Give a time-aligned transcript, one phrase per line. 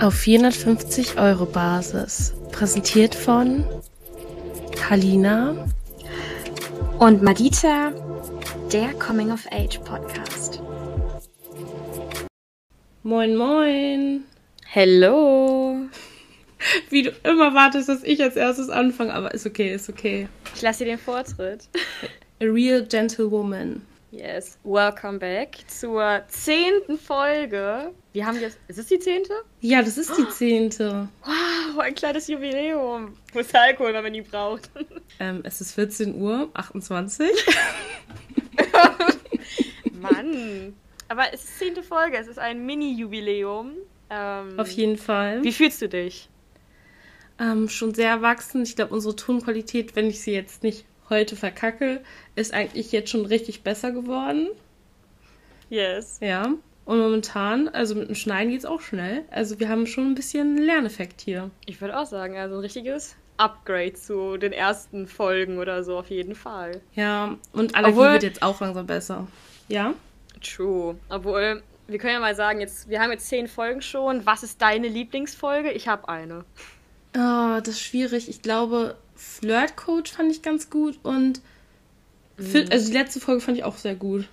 [0.00, 2.32] Auf 450 Euro Basis.
[2.52, 3.66] Präsentiert von
[4.88, 5.66] Halina
[6.98, 7.92] und Madita,
[8.72, 10.62] der Coming of Age Podcast.
[13.02, 14.24] Moin, moin.
[14.64, 15.76] Hello.
[16.88, 20.28] Wie du immer wartest, dass ich als erstes anfange, aber ist okay, ist okay.
[20.54, 21.68] Ich lasse dir den Vortritt.
[22.40, 23.82] A real gentlewoman.
[24.12, 27.92] Yes, welcome back zur zehnten Folge.
[28.12, 28.58] Wir haben jetzt.
[28.66, 29.32] Ist es die zehnte?
[29.60, 31.08] Ja, das ist die zehnte.
[31.22, 33.16] Wow, ein kleines Jubiläum.
[33.32, 34.68] Wo ist Alkohol, wenn man ihn braucht?
[35.20, 37.28] Ähm, es ist 14 Uhr, 28.
[40.00, 40.74] Mann.
[41.06, 43.74] Aber es ist zehnte Folge, es ist ein Mini-Jubiläum.
[44.10, 45.44] Ähm, Auf jeden Fall.
[45.44, 46.28] Wie fühlst du dich?
[47.38, 48.62] Ähm, schon sehr erwachsen.
[48.64, 52.00] Ich glaube, unsere Tonqualität, wenn ich sie jetzt nicht heute verkacke,
[52.36, 54.48] ist eigentlich jetzt schon richtig besser geworden.
[55.68, 56.18] Yes.
[56.20, 56.54] Ja.
[56.84, 59.24] Und momentan, also mit dem Schneiden geht es auch schnell.
[59.30, 61.50] Also wir haben schon ein bisschen Lerneffekt hier.
[61.66, 66.10] Ich würde auch sagen, also ein richtiges Upgrade zu den ersten Folgen oder so auf
[66.10, 66.80] jeden Fall.
[66.94, 69.28] Ja, und Allergie Obwohl- wird jetzt auch langsam besser.
[69.68, 69.94] Ja?
[70.42, 70.96] True.
[71.08, 74.26] Obwohl, wir können ja mal sagen, jetzt, wir haben jetzt zehn Folgen schon.
[74.26, 75.70] Was ist deine Lieblingsfolge?
[75.70, 76.44] Ich habe eine.
[77.16, 78.28] Ah, das ist schwierig.
[78.28, 81.42] Ich glaube, Flirt Coach fand ich ganz gut und
[82.38, 84.26] Fi- also die letzte Folge fand ich auch sehr gut.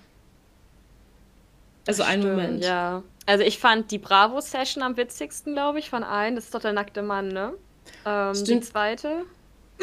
[1.86, 2.64] Also einen Stimmt, Moment.
[2.64, 3.02] Ja.
[3.26, 6.34] Also ich fand die Bravo-Session am witzigsten, glaube ich, von allen.
[6.36, 7.52] Das ist doch der nackte Mann, ne?
[8.06, 9.24] Ähm, die zweite.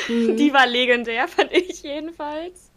[0.09, 0.35] Mhm.
[0.37, 2.71] Die war legendär, fand ich jedenfalls.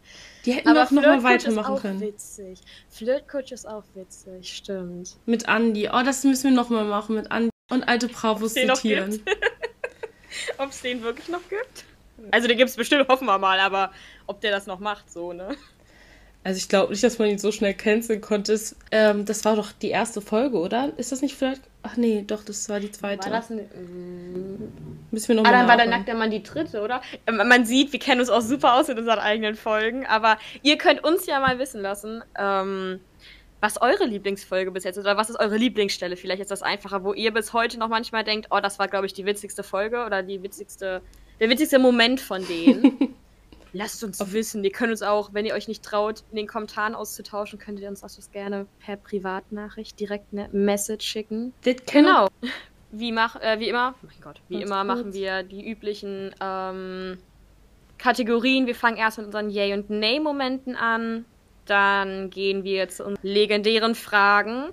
[0.45, 2.01] Die hätten wir auch noch mal Flirt-Coach weitermachen ist auch können.
[2.01, 2.59] witzig.
[2.89, 5.17] Flirt-Coach ist auch witzig, stimmt.
[5.25, 5.89] Mit Andi.
[5.91, 9.21] Oh, das müssen wir noch mal machen mit Andi und alte Bravos zitieren.
[10.59, 11.83] Ob es den wirklich noch gibt?
[12.31, 13.91] Also den gibt es bestimmt, hoffen wir mal, aber
[14.27, 15.55] ob der das noch macht, so, ne?
[16.43, 18.53] Also ich glaube nicht, dass man ihn so schnell canceln konnte.
[18.53, 20.93] Es, ähm, das war doch die erste Folge, oder?
[20.95, 21.61] Ist das nicht vielleicht?
[21.83, 23.29] Ach nee, doch, das war die zweite.
[23.29, 24.71] War das ein, mm.
[25.11, 27.01] Müssen wir noch Ah, mal dann war der nackte Mann die dritte, oder?
[27.27, 30.77] Ähm, Man sieht, wir kennen uns auch super aus in unseren eigenen Folgen, aber ihr
[30.77, 33.01] könnt uns ja mal wissen lassen, ähm,
[33.61, 36.15] was eure Lieblingsfolge bis jetzt ist oder was ist eure Lieblingsstelle?
[36.15, 39.05] Vielleicht ist das einfacher, wo ihr bis heute noch manchmal denkt, oh, das war, glaube
[39.05, 41.01] ich, die witzigste Folge oder die witzigste,
[41.39, 43.15] der witzigste Moment von denen.
[43.73, 44.63] Lasst uns wissen.
[44.63, 47.87] Ihr könnt uns auch, wenn ihr euch nicht traut, in den Kommentaren auszutauschen, könnt ihr
[47.87, 51.53] uns auch das gerne per Privatnachricht direkt eine Message schicken.
[51.91, 52.27] Genau.
[52.91, 54.87] Wie, mach, äh, wie immer, mein Gott, wie immer kurz.
[54.87, 57.19] machen wir die üblichen ähm,
[57.99, 58.65] Kategorien.
[58.65, 61.25] Wir fangen erst mit unseren Yay- und Nay-Momenten an.
[61.65, 64.71] Dann gehen wir zu unseren legendären Fragen.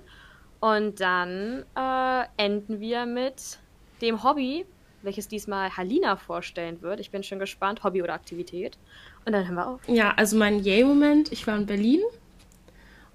[0.59, 3.59] Und dann äh, enden wir mit
[4.01, 4.65] dem Hobby,
[5.07, 6.99] welches diesmal Halina vorstellen wird.
[6.99, 8.77] Ich bin schon gespannt, Hobby oder Aktivität.
[9.25, 9.81] Und dann hören wir auf.
[9.87, 12.01] Ja, also mein Yay-Moment, ich war in Berlin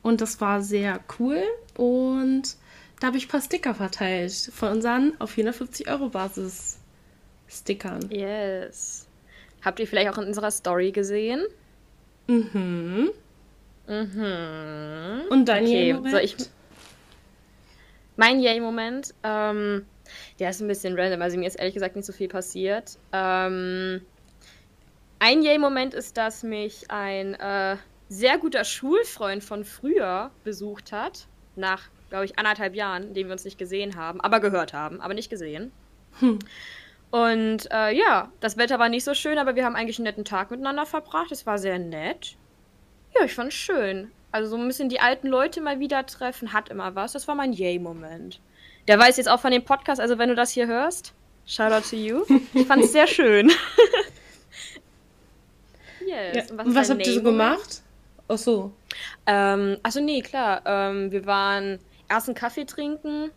[0.02, 1.42] und das war sehr cool
[1.76, 2.56] und
[3.00, 6.78] da habe ich ein paar Sticker verteilt von unseren auf 450 Euro Basis
[7.48, 8.08] Stickern.
[8.10, 9.06] Yes.
[9.62, 11.44] Habt ihr vielleicht auch in unserer Story gesehen?
[12.26, 13.10] Mhm.
[13.86, 15.22] Mhm.
[15.30, 16.50] Und dein Okay, Yay-Moment?
[18.16, 19.86] Mein Yay-Moment, ähm,
[20.38, 22.98] der ist ein bisschen random, also mir ist ehrlich gesagt nicht so viel passiert.
[23.12, 24.02] Ähm,
[25.18, 27.76] ein Yay-Moment ist, dass mich ein äh,
[28.08, 33.34] sehr guter Schulfreund von früher besucht hat, nach, glaube ich, anderthalb Jahren, in denen wir
[33.34, 35.72] uns nicht gesehen haben, aber gehört haben, aber nicht gesehen.
[36.20, 36.38] Hm.
[37.12, 40.24] Und äh, ja, das Wetter war nicht so schön, aber wir haben eigentlich einen netten
[40.24, 41.30] Tag miteinander verbracht.
[41.30, 42.36] Es war sehr nett.
[43.14, 44.10] Ja, ich fand es schön.
[44.30, 47.12] Also so ein bisschen die alten Leute mal wieder treffen, hat immer was.
[47.12, 48.40] Das war mein Yay-Moment.
[48.88, 51.14] Der weiß jetzt auch von dem Podcast, also wenn du das hier hörst,
[51.46, 52.24] shout out to you.
[52.52, 53.48] Ich fand es sehr schön.
[56.00, 56.50] yes.
[56.50, 56.64] Ja.
[56.64, 57.82] Was dein habt ihr so gemacht?
[58.28, 58.72] Ach so.
[59.26, 60.62] Ähm, also nee, klar.
[60.64, 61.78] Ähm, wir waren
[62.08, 63.30] erst einen Kaffee trinken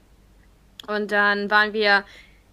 [0.87, 2.05] und dann waren wir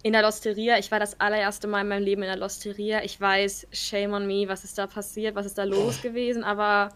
[0.03, 0.77] in der Losteria.
[0.77, 3.03] Ich war das allererste Mal in meinem Leben in der Losteria.
[3.03, 6.89] Ich weiß, shame on me, was ist da passiert, was ist da los gewesen, aber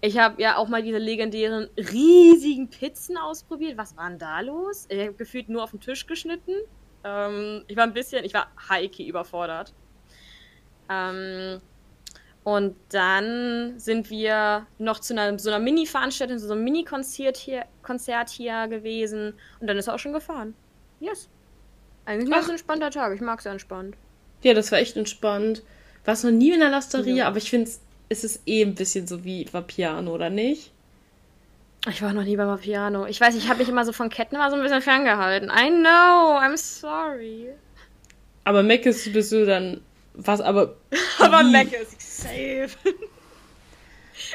[0.00, 3.76] ich habe ja auch mal diese legendären riesigen Pizzen ausprobiert.
[3.76, 4.86] Was war denn da los?
[4.88, 6.52] Ich habe gefühlt nur auf den Tisch geschnitten.
[7.04, 9.72] Ähm, ich war ein bisschen, ich war high-key überfordert.
[10.88, 11.60] Ähm,
[12.44, 18.30] und dann sind wir noch zu einer, so einer Mini-Veranstaltung, so einem Mini-Konzert hier, Konzert
[18.30, 19.34] hier gewesen.
[19.60, 20.54] Und dann ist er auch schon gefahren.
[21.00, 21.28] Yes.
[22.06, 22.50] Eigentlich ein ganz Ach.
[22.52, 23.14] entspannter Tag.
[23.14, 23.96] Ich mag es entspannt.
[24.42, 25.62] Ja, das war echt entspannt.
[26.04, 27.26] Warst noch nie in der Lasteria, Ja.
[27.26, 30.72] aber ich finde, es ist eh ein bisschen so wie Vapiano, oder nicht?
[31.88, 33.06] Ich war noch nie beim Piano.
[33.06, 35.48] Ich weiß, ich habe mich immer so von Ketten immer so ein bisschen ferngehalten.
[35.48, 37.50] I know, I'm sorry.
[38.44, 39.80] Aber Meckes bist du dann
[40.14, 40.74] was, aber
[41.18, 41.42] Aber?
[41.44, 42.70] Mac ist safe.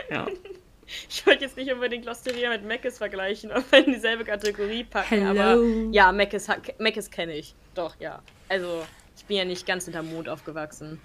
[0.09, 0.27] Ja.
[1.09, 5.27] ich wollte jetzt nicht unbedingt Losteria mit Meckes vergleichen, aber in dieselbe Kategorie packen.
[5.27, 5.41] Hello.
[5.41, 6.47] Aber ja, Meckes,
[6.77, 7.53] Meckes kenne ich.
[7.75, 8.21] Doch, ja.
[8.47, 8.85] Also,
[9.17, 11.01] ich bin ja nicht ganz hinterm Mond aufgewachsen.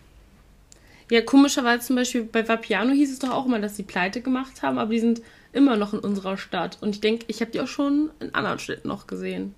[1.11, 4.63] Ja, komischerweise zum Beispiel bei Vapiano hieß es doch auch immer, dass sie pleite gemacht
[4.63, 5.23] haben, aber die sind
[5.53, 6.79] immer noch in unserer Stadt.
[6.81, 9.55] Und ich denke, ich habe die auch schon in anderen Städten noch gesehen.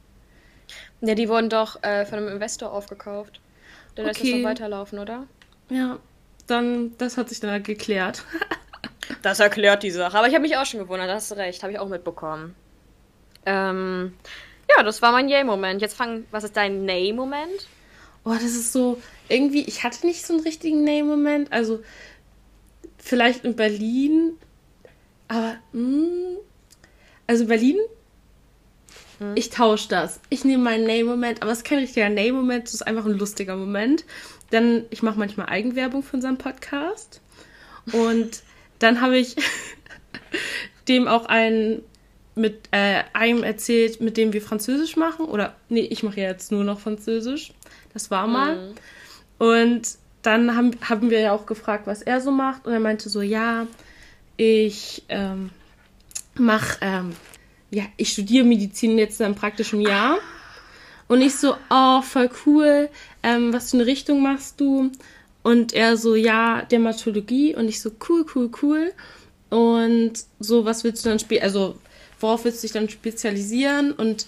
[1.01, 3.41] Ja, die wurden doch äh, von einem Investor aufgekauft.
[3.97, 4.33] Der lässt Okay.
[4.37, 5.27] es noch weiterlaufen, oder?
[5.69, 5.99] Ja,
[6.47, 8.25] dann, das hat sich dann halt geklärt.
[9.23, 10.17] Das erklärt die Sache.
[10.17, 12.55] Aber ich habe mich auch schon gewundert, hast du recht, habe ich auch mitbekommen.
[13.45, 14.15] Ähm,
[14.75, 15.83] ja, das war mein Yay-Moment.
[15.83, 17.67] Jetzt fang, was ist dein Nay-Moment?
[18.25, 21.53] Oh, das ist so, irgendwie, ich hatte nicht so einen richtigen Nay-Moment.
[21.53, 21.81] Also,
[22.99, 24.33] vielleicht in Berlin,
[25.29, 26.39] aber, mh,
[27.27, 27.79] also Berlin,
[29.35, 30.19] ich tausche das.
[30.31, 33.55] Ich nehme meinen Nay-Moment, aber es ist kein richtiger Nay-Moment, es ist einfach ein lustiger
[33.55, 34.05] Moment.
[34.51, 37.21] Denn ich mache manchmal Eigenwerbung für unseren Podcast.
[37.93, 38.43] Und
[38.79, 39.37] dann habe ich
[40.89, 41.83] dem auch einen
[42.35, 45.27] mit äh, einem erzählt, mit dem wir Französisch machen.
[45.27, 47.53] Oder nee, ich mache ja jetzt nur noch Französisch.
[47.93, 48.75] Das war mal.
[49.41, 52.67] Und dann haben, haben wir ja auch gefragt, was er so macht.
[52.67, 53.67] Und er meinte so, ja,
[54.37, 55.49] ich ähm,
[56.35, 57.13] mache, ähm,
[57.71, 60.19] ja, ich studiere Medizin jetzt im praktischen Jahr.
[61.09, 62.91] Und ich so, oh, voll cool.
[63.23, 64.93] Ähm, was für eine Richtung machst du?
[65.43, 67.57] Und er so, ja, Dermatologie.
[67.57, 68.93] Und ich so, cool, cool, cool.
[69.49, 71.43] Und so, was willst du dann spielen?
[71.43, 71.79] Also,
[72.21, 73.93] worauf willst du dich dann spezialisieren?
[73.93, 74.27] Und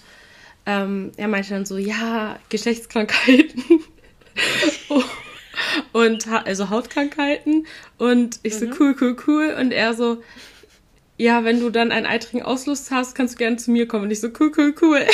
[0.65, 3.63] ähm, er meinte dann so, ja, Geschlechtskrankheiten.
[5.93, 7.67] und ha also Hautkrankheiten.
[7.97, 9.55] Und ich so, cool, cool, cool.
[9.59, 10.23] Und er so,
[11.17, 14.05] ja, wenn du dann einen eitrigen Auslust hast, kannst du gerne zu mir kommen.
[14.05, 15.05] Und ich so, cool, cool, cool.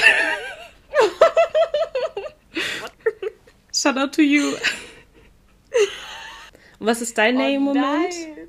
[3.74, 4.54] Shout out to you.
[6.80, 7.84] Und was ist dein Name-Moment?
[7.84, 8.48] nein.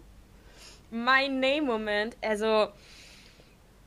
[0.93, 2.69] Mein Name-Moment, also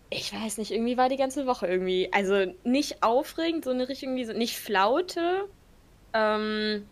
[0.09, 4.09] ich weiß nicht, irgendwie war die ganze Woche irgendwie, also nicht aufregend, so eine Richtung,
[4.09, 5.49] irgendwie so, nicht Flaute.
[6.13, 6.87] Ähm,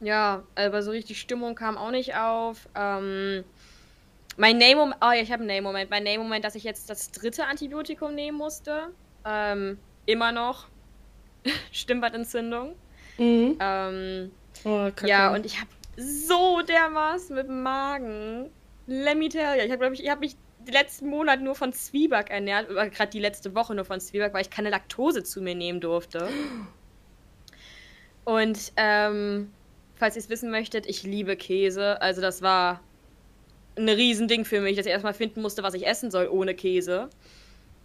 [0.00, 2.68] ja, aber so richtig Stimmung kam auch nicht auf.
[2.74, 3.44] Ähm,
[4.36, 5.90] mein Name-Moment, oh ja, ich habe einen Name-Moment.
[5.90, 8.88] Mein Name-Moment, dass ich jetzt das dritte Antibiotikum nehmen musste.
[9.24, 10.66] Ähm, immer noch.
[11.72, 12.74] Stimmbadentzündung.
[13.18, 13.56] Mhm.
[13.60, 14.30] Ähm,
[14.64, 18.50] Oh, ja, und ich habe so dermaßen mit dem Magen.
[18.86, 19.64] Let me tell you.
[19.64, 20.36] Ich habe, glaube ich, ich habe mich
[20.66, 22.68] die letzten Monate nur von Zwieback ernährt.
[22.68, 26.28] Gerade die letzte Woche nur von Zwieback, weil ich keine Laktose zu mir nehmen durfte.
[28.24, 29.50] Und, ähm,
[29.96, 32.00] falls ihr es wissen möchtet, ich liebe Käse.
[32.00, 32.80] Also, das war
[33.76, 37.10] ein Riesending für mich, dass ich erstmal finden musste, was ich essen soll ohne Käse.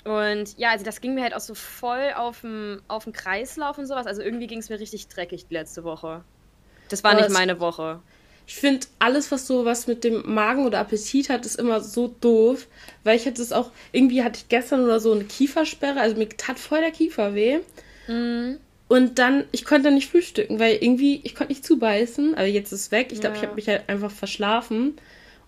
[0.03, 4.07] Und ja, also das ging mir halt auch so voll auf den Kreislauf und sowas.
[4.07, 6.23] Also irgendwie ging es mir richtig dreckig die letzte Woche.
[6.89, 7.99] Das war Aber nicht meine Woche.
[8.47, 12.07] Ich finde, alles, was so was mit dem Magen oder Appetit hat, ist immer so
[12.07, 12.67] doof.
[13.03, 16.29] Weil ich hatte es auch, irgendwie hatte ich gestern oder so eine Kiefersperre, also mir
[16.29, 17.59] tat voll der Kiefer weh.
[18.89, 22.33] Und dann, ich konnte nicht frühstücken, weil irgendwie, ich konnte nicht zubeißen.
[22.33, 23.11] Aber jetzt ist es weg.
[23.11, 23.47] Ich glaube, ich Ja.
[23.47, 24.97] habe mich halt einfach verschlafen.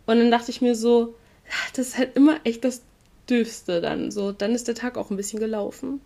[0.06, 1.16] Und dann dachte ich mir so,
[1.76, 2.84] das ist halt immer echt das
[3.30, 4.12] Dürfste dann.
[4.12, 6.02] So, dann ist der Tag auch ein bisschen gelaufen.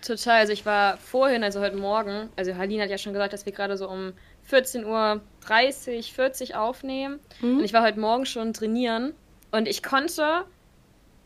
[0.00, 0.38] Total.
[0.40, 3.52] Also ich war vorhin, also heute Morgen, also Halina hat ja schon gesagt, dass wir
[3.52, 4.12] gerade so um
[4.48, 7.18] 14.30 Uhr, 40 aufnehmen.
[7.40, 7.58] Mhm.
[7.58, 9.12] Und ich war heute Morgen schon trainieren.
[9.50, 10.44] Und ich konnte,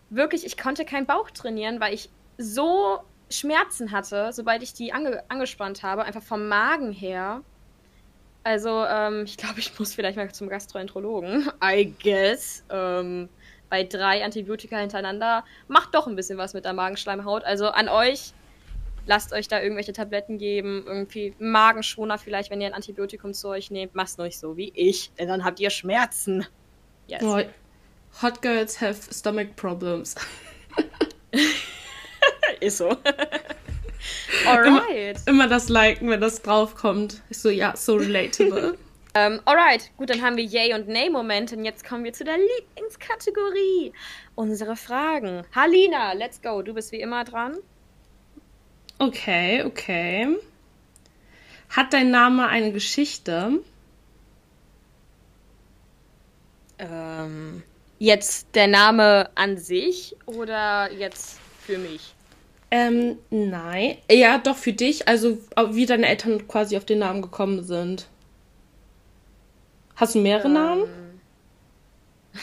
[0.09, 2.09] wirklich, ich konnte keinen Bauch trainieren, weil ich
[2.39, 7.43] so Schmerzen hatte, sobald ich die ange angespannt habe, einfach vom Magen her.
[8.45, 11.51] Also, ähm, ich glaube, ich muss vielleicht mal zum Gastroenterologen.
[11.63, 12.65] I guess.
[12.71, 13.29] Ähm,
[13.69, 17.45] bei drei Antibiotika hintereinander macht doch ein bisschen was mit der Magenschleimhaut.
[17.45, 18.33] Also an euch,
[19.07, 23.71] lasst euch da irgendwelche Tabletten geben, irgendwie Magenschoner vielleicht, wenn ihr ein Antibiotikum zu euch
[23.71, 23.95] nehmt.
[23.95, 26.47] Macht's nicht so wie ich, denn dann habt ihr Schmerzen.
[27.07, 27.23] Yes.
[27.23, 27.43] Oh,
[28.23, 30.15] hot girls have stomach problems.
[32.61, 32.89] Ist so.
[34.47, 35.21] Alright.
[35.27, 37.23] Immer das liken, wenn das draufkommt.
[37.31, 38.77] Ich so, ja, so relatable.
[39.15, 42.37] Ähm, alright, gut, dann haben wir Yay und Nay-Momente und jetzt kommen wir zu der
[42.37, 43.93] Lieblingskategorie.
[44.35, 45.45] Unsere Fragen.
[45.55, 46.63] Halina, let's go.
[46.63, 47.57] Du bist wie immer dran.
[48.99, 50.37] Okay, okay.
[51.71, 53.61] Hat dein Name eine Geschichte?
[56.79, 57.63] Ähm,
[57.99, 62.15] jetzt der Name an sich oder jetzt für mich?
[62.71, 63.97] Ähm, nein.
[64.11, 65.09] Ja, doch für dich.
[65.09, 65.39] Also,
[65.71, 68.09] wie deine Eltern quasi auf den Namen gekommen sind.
[69.97, 70.85] Hast du mehrere Namen?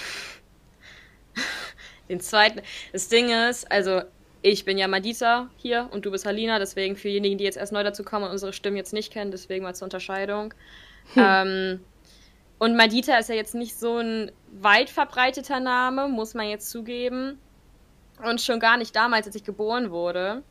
[2.09, 2.61] Den zweiten.
[2.93, 4.01] Das Ding ist, also
[4.41, 7.73] ich bin ja Madita hier und du bist Halina, deswegen für diejenigen, die jetzt erst
[7.73, 10.53] neu dazu kommen und unsere Stimmen jetzt nicht kennen, deswegen mal zur Unterscheidung.
[11.15, 11.79] Ähm,
[12.59, 17.39] Und Madita ist ja jetzt nicht so ein weit verbreiteter Name, muss man jetzt zugeben.
[18.23, 20.43] Und schon gar nicht damals, als ich geboren wurde.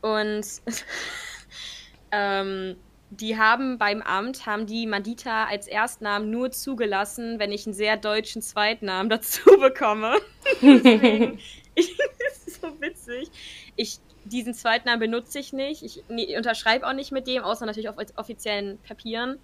[0.00, 0.44] Und
[2.10, 2.76] ähm,
[3.10, 7.96] die haben beim Amt, haben die Madita als Erstnamen nur zugelassen, wenn ich einen sehr
[7.96, 10.16] deutschen Zweitnamen dazu bekomme.
[10.62, 11.38] Deswegen,
[11.74, 13.30] ich, das ist so witzig.
[13.76, 15.82] Ich, diesen Zweitnamen benutze ich nicht.
[15.82, 19.38] Ich nee, unterschreibe auch nicht mit dem, außer natürlich auf offiziellen Papieren.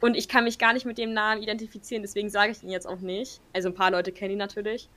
[0.00, 2.86] Und ich kann mich gar nicht mit dem Namen identifizieren, deswegen sage ich ihn jetzt
[2.86, 3.40] auch nicht.
[3.52, 4.88] Also ein paar Leute kennen ihn natürlich.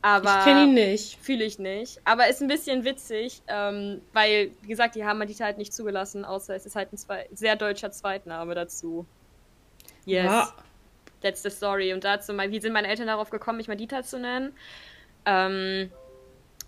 [0.00, 1.18] Aber ich kenne ihn nicht.
[1.20, 2.00] Fühle ich nicht.
[2.04, 6.24] Aber ist ein bisschen witzig, ähm, weil, wie gesagt, die haben Madita halt nicht zugelassen,
[6.24, 9.06] außer es ist halt ein zwei sehr deutscher Zweitname dazu.
[10.04, 10.24] Yes.
[10.24, 10.54] Ja.
[11.20, 11.92] That's the story.
[11.92, 14.52] Und dazu, wie sind meine Eltern darauf gekommen, mich Madita zu nennen?
[15.26, 15.90] Ähm,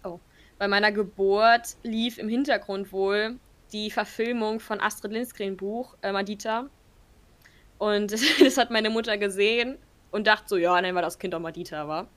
[0.03, 0.19] oh.
[0.59, 3.37] Bei meiner Geburt lief im Hintergrund wohl
[3.73, 6.67] die Verfilmung von Astrid Lindgren Buch, äh, Madita.
[7.79, 9.79] Und das hat meine Mutter gesehen
[10.11, 12.09] und dachte so, ja, nennen wir das Kind auch Madita, war.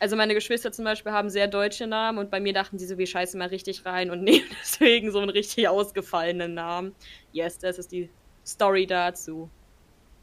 [0.00, 2.98] Also meine Geschwister zum Beispiel haben sehr deutsche Namen und bei mir dachten sie so,
[2.98, 6.94] wir scheißen mal richtig rein und nehmen deswegen so einen richtig ausgefallenen Namen.
[7.32, 8.08] Yes, das ist die
[8.46, 9.50] Story dazu.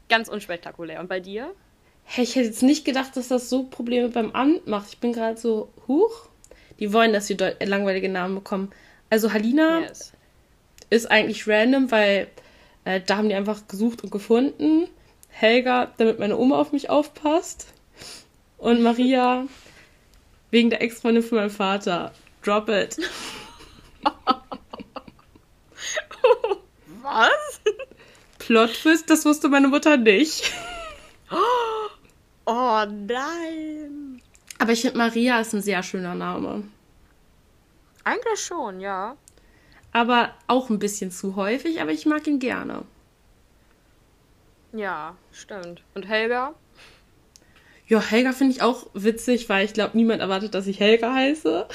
[0.08, 1.00] Ganz unspektakulär.
[1.00, 1.52] Und bei dir?
[2.04, 4.90] Hey, ich hätte jetzt nicht gedacht, dass das so Probleme beim Amt macht.
[4.90, 6.28] Ich bin gerade so, huch.
[6.78, 8.70] Die wollen, dass sie langweilige Namen bekommen.
[9.10, 10.12] Also Halina yes.
[10.90, 12.28] ist eigentlich random, weil
[12.84, 14.88] äh, da haben die einfach gesucht und gefunden.
[15.28, 17.66] Helga, damit meine Oma auf mich aufpasst.
[18.58, 19.46] Und Maria
[20.50, 22.12] wegen der Ex-Freundin von meinem Vater.
[22.42, 22.96] Drop it.
[27.02, 27.60] Was?
[28.38, 30.52] Plot Twist, das wusste meine Mutter nicht.
[32.48, 34.22] Oh nein.
[34.60, 36.62] Aber ich finde, Maria ist ein sehr schöner Name.
[38.04, 39.16] Eigentlich schon, ja.
[39.90, 42.84] Aber auch ein bisschen zu häufig, aber ich mag ihn gerne.
[44.72, 45.82] Ja, stimmt.
[45.94, 46.54] Und Helga?
[47.88, 51.66] Ja, Helga finde ich auch witzig, weil ich glaube, niemand erwartet, dass ich Helga heiße.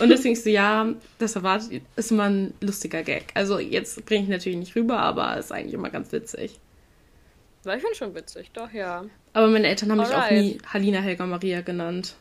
[0.00, 3.26] Und deswegen so, ja, das erwartet, ist immer ein lustiger Gag.
[3.34, 6.58] Also jetzt bringe ich natürlich nicht rüber, aber ist eigentlich immer ganz witzig.
[7.64, 9.04] ich finde schon witzig, doch, ja.
[9.32, 10.32] Aber meine Eltern haben Alright.
[10.32, 12.16] mich auch nie Halina Helga Maria genannt.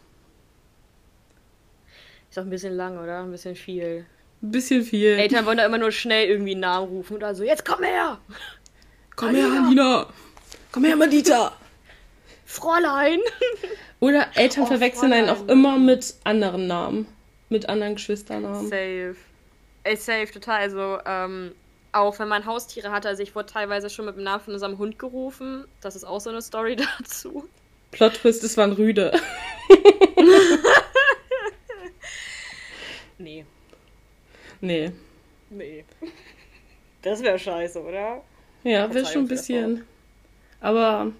[2.29, 3.23] Ist auch ein bisschen lang, oder?
[3.23, 4.05] Ein bisschen viel.
[4.43, 5.17] Ein bisschen viel.
[5.17, 8.19] Eltern wollen da immer nur schnell irgendwie einen Namen rufen oder so, jetzt komm her!
[9.15, 9.53] Komm Halina.
[9.53, 10.07] her, Halina!
[10.71, 11.53] Komm her, Madita!
[12.53, 13.19] Fräulein.
[13.99, 15.29] Oder Eltern oh, verwechseln Fräulein.
[15.29, 17.07] einen auch immer mit anderen Namen.
[17.49, 18.67] Mit anderen Geschwisternamen.
[18.67, 19.15] Safe.
[19.83, 20.61] Ey, safe, total.
[20.61, 21.53] Also, ähm,
[21.91, 24.77] auch wenn man Haustiere hatte, also ich wurde teilweise schon mit dem Namen von unserem
[24.77, 25.65] Hund gerufen.
[25.81, 27.47] Das ist auch so eine Story dazu.
[27.91, 29.19] Plot Twist, es waren Rüde.
[33.17, 33.45] nee.
[34.61, 34.91] Nee.
[35.49, 35.85] Nee.
[37.01, 38.23] Das wäre scheiße, oder?
[38.63, 39.85] Ja, wäre schon ein bisschen.
[40.61, 41.11] Aber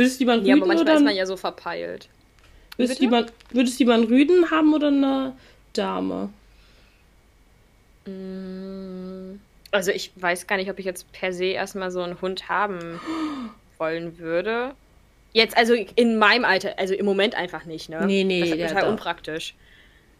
[0.00, 2.08] Würdest du lieber einen Rüden ja, aber manchmal oder ist man ja so verpeilt.
[2.78, 5.36] Würdest du, lieber, würdest du lieber einen Rüden haben oder eine
[5.74, 6.30] Dame?
[8.06, 9.38] Mm,
[9.70, 12.98] also ich weiß gar nicht, ob ich jetzt per se erstmal so einen Hund haben
[13.78, 14.74] wollen würde.
[15.34, 18.06] Jetzt, also in meinem Alter, also im Moment einfach nicht, ne?
[18.06, 19.54] Nee, nee, das ist total ja, unpraktisch.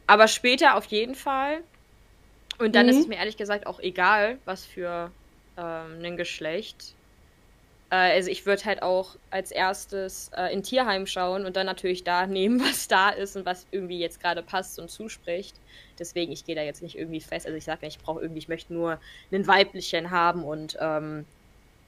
[0.07, 1.63] Aber später auf jeden Fall.
[2.59, 2.93] Und dann mhm.
[2.93, 5.11] ist es mir ehrlich gesagt auch egal, was für
[5.57, 6.93] ähm, ein Geschlecht.
[7.91, 12.05] Äh, also ich würde halt auch als erstes äh, in Tierheim schauen und dann natürlich
[12.05, 15.57] da nehmen, was da ist und was irgendwie jetzt gerade passt und zuspricht.
[15.99, 17.47] Deswegen, ich gehe da jetzt nicht irgendwie fest.
[17.47, 18.99] Also ich sage ich brauche irgendwie, ich möchte nur
[19.33, 21.27] ein Weiblichen haben und ähm,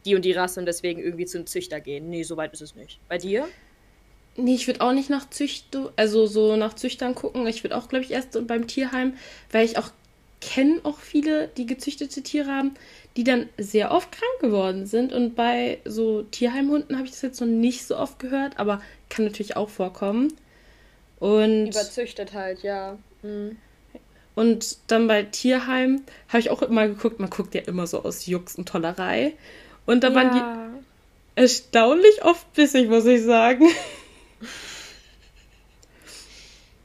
[0.05, 2.11] die und die Rasse und deswegen irgendwie zu einem Züchter gehen.
[2.11, 2.99] Nee, so weit ist es nicht.
[3.09, 3.49] Bei dir?
[4.37, 7.47] Nee, ich würde auch nicht nach Züchter, also so nach Züchtern gucken.
[7.47, 9.15] Ich würde auch, glaube ich, erst beim Tierheim,
[9.51, 9.91] weil ich auch
[10.41, 12.75] kenne auch viele, die gezüchtete Tiere haben,
[13.17, 15.13] die dann sehr oft krank geworden sind.
[15.13, 19.25] Und bei so Tierheimhunden habe ich das jetzt noch nicht so oft gehört, aber kann
[19.25, 20.33] natürlich auch vorkommen.
[21.19, 22.99] Und Überzüchtet halt, ja.
[23.23, 23.57] Mhm.
[24.35, 28.27] Und dann bei Tierheim habe ich auch immer geguckt, man guckt ja immer so aus
[28.27, 29.35] Jux und Tollerei.
[29.85, 30.15] Und da ja.
[30.15, 30.33] waren
[31.35, 33.67] die erstaunlich oft bissig, muss ich sagen.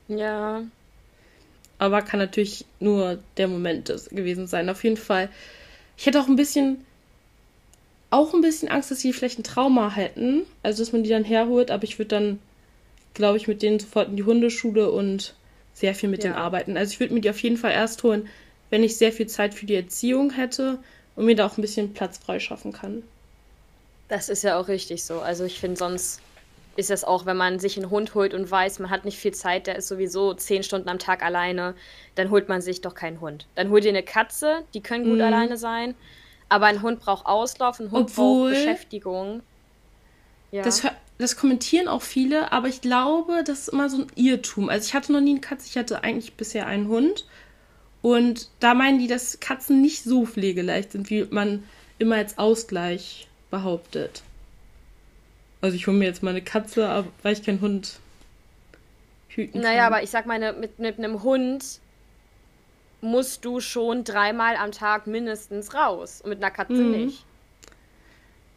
[0.08, 0.64] Ja.
[1.80, 4.70] Aber kann natürlich nur der Moment gewesen sein.
[4.70, 5.30] Auf jeden Fall
[5.98, 6.86] ich hätte auch ein bisschen,
[8.12, 10.44] auch ein bisschen Angst, dass sie vielleicht ein Trauma hätten.
[10.64, 12.40] Also, dass man die dann herholt, aber ich würde dann,
[13.16, 15.34] glaube ich, mit denen sofort in die Hundeschule und
[15.74, 16.30] sehr viel mit ja.
[16.30, 16.78] denen arbeiten.
[16.78, 18.30] Also, ich würde mir die auf jeden Fall erst holen,
[18.70, 20.80] wenn ich sehr viel Zeit für die Erziehung hätte
[21.16, 23.04] und mir da auch ein bisschen Platz freischaffen kann.
[24.08, 25.20] Das ist ja auch richtig so.
[25.20, 26.22] Also, ich finde, sonst
[26.78, 29.34] ist es auch, wenn man sich einen Hund holt und weiß, man hat nicht viel
[29.34, 31.76] Zeit, der ist sowieso zehn Stunden am Tag alleine,
[32.16, 33.48] dann holt man sich doch keinen Hund.
[33.56, 35.24] Dann holt ihr eine Katze, die können gut mhm.
[35.24, 35.96] alleine sein,
[36.50, 39.42] aber ein Hund braucht Auslauf, ein Hund Obwohl, braucht Beschäftigung.
[40.52, 40.62] Ja.
[40.62, 40.84] Das,
[41.18, 44.70] das kommentieren auch viele, aber ich glaube, das ist immer so ein Irrtum.
[44.70, 47.26] Also ich hatte noch nie eine Katze, ich hatte eigentlich bisher einen Hund.
[48.04, 51.64] Und da meinen die, dass Katzen nicht so pflegeleicht sind, wie man
[51.98, 54.22] immer als Ausgleich behauptet.
[55.62, 58.00] Also ich hole mir jetzt mal eine Katze, weil ich keinen Hund
[59.30, 59.94] hüten naja, kann.
[59.94, 61.80] aber ich sag mal, mit, mit einem Hund
[63.02, 66.92] musst du schon dreimal am Tag mindestens raus und mit einer Katze mhm.
[66.92, 67.26] nicht.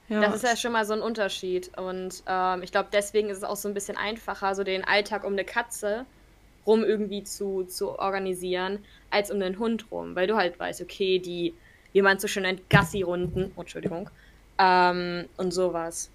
[0.09, 0.21] Ja.
[0.23, 1.71] Das ist ja schon mal so ein Unterschied.
[1.79, 5.25] Und ähm, ich glaube, deswegen ist es auch so ein bisschen einfacher, so den Alltag
[5.25, 6.05] um eine Katze
[6.67, 10.17] rum irgendwie zu, zu organisieren, als um den Hund rum.
[10.17, 11.55] Weil du halt weißt, okay, die,
[11.93, 14.11] wie man so schön nennt, Gassi-Runden, Entschuldigung,
[14.59, 16.11] ähm, und sowas.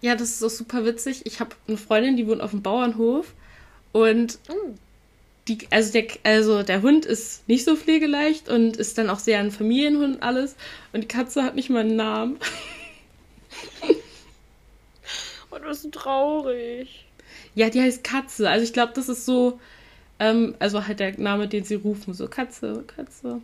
[0.00, 1.22] Ja, das ist auch super witzig.
[1.24, 3.32] Ich habe eine Freundin, die wohnt auf dem Bauernhof
[3.92, 4.74] und mm.
[5.48, 9.38] die, also der, also der Hund ist nicht so pflegeleicht und ist dann auch sehr
[9.38, 10.54] ein Familienhund und alles.
[10.92, 12.38] Und die Katze hat nicht mal einen Namen.
[15.50, 17.06] Und das ist traurig.
[17.54, 18.50] Ja, die heißt Katze.
[18.50, 19.58] Also ich glaube, das ist so,
[20.18, 23.40] ähm, also halt der Name, den sie rufen, so Katze, Katze.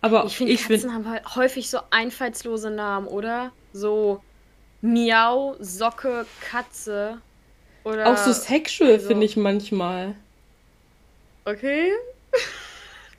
[0.00, 3.52] Aber ich finde, Katzen find, haben halt häufig so einfallslose Namen, oder?
[3.72, 4.22] So
[4.80, 7.18] Miau, Socke, Katze.
[7.84, 9.08] Oder auch so sexual also.
[9.08, 10.14] finde ich manchmal.
[11.44, 11.92] Okay.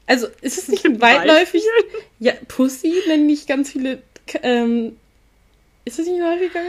[0.06, 1.62] Also ist es nicht weitläufig?
[2.18, 4.02] Ja, Pussy nennen nicht ganz viele
[4.42, 4.98] ähm,
[5.86, 6.62] ist das nicht häufiger?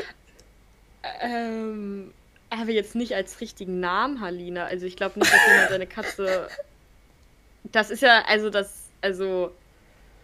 [1.21, 2.13] Ähm,
[2.49, 4.65] aber jetzt nicht als richtigen Namen, Halina.
[4.65, 6.49] Also ich glaube nicht, dass jemand seine Katze.
[7.65, 9.53] Das ist ja, also das, also.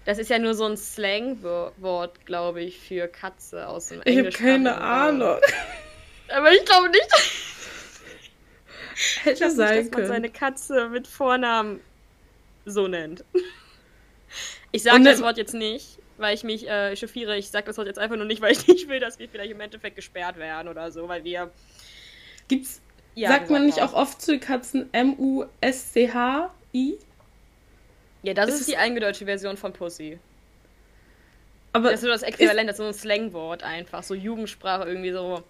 [0.07, 4.29] Das ist ja nur so ein Slangwort, glaube ich, für Katze aus dem Englischen.
[4.29, 5.39] Ich habe keine Ahnung.
[6.29, 7.09] Aber ich glaube nicht.
[9.25, 11.81] Hätte ich sein nicht, dass man seine Katze mit Vornamen
[12.65, 13.25] so nennt.
[14.73, 17.37] Ich sage das Wort jetzt nicht weil ich mich äh, chauffiere.
[17.37, 19.51] Ich sage das heute jetzt einfach nur nicht, weil ich nicht will, dass wir vielleicht
[19.51, 21.51] im Endeffekt gesperrt werden oder so, weil wir.
[22.49, 22.81] Gibt's.
[23.15, 23.95] Ja, sagt man nicht haben.
[23.95, 25.39] auch oft zu Katzen M-U-S-C-H-I?
[28.27, 30.19] Ja, das ist, ist die eingedeutschte Version von Pussy.
[31.73, 35.13] Aber das ist so das Äquivalent, das ist so ein Slangwort einfach, so Jugendsprache irgendwie
[35.13, 35.45] so.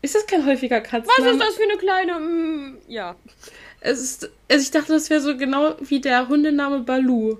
[0.00, 1.12] Ist das kein häufiger Katzenname?
[1.18, 2.18] Was ist das für eine kleine.
[2.18, 3.16] Mm, ja.
[3.80, 4.30] Es ist.
[4.50, 7.36] Also ich dachte, das wäre so genau wie der Hundename Balu.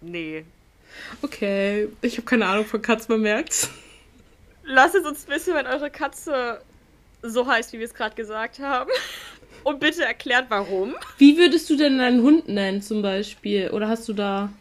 [0.00, 0.46] Nee.
[1.20, 3.68] Okay, ich habe keine Ahnung von Katzen, man merkt's.
[4.62, 6.62] Lasst es uns wissen, wenn eure Katze
[7.20, 8.90] so heißt, wie wir es gerade gesagt haben.
[9.64, 10.94] Und bitte erklärt, warum.
[11.18, 13.70] Wie würdest du denn deinen Hund nennen, zum Beispiel?
[13.70, 14.52] Oder hast du da.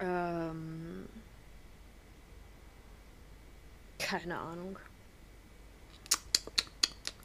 [0.00, 1.06] Ähm.
[3.98, 4.78] Keine Ahnung.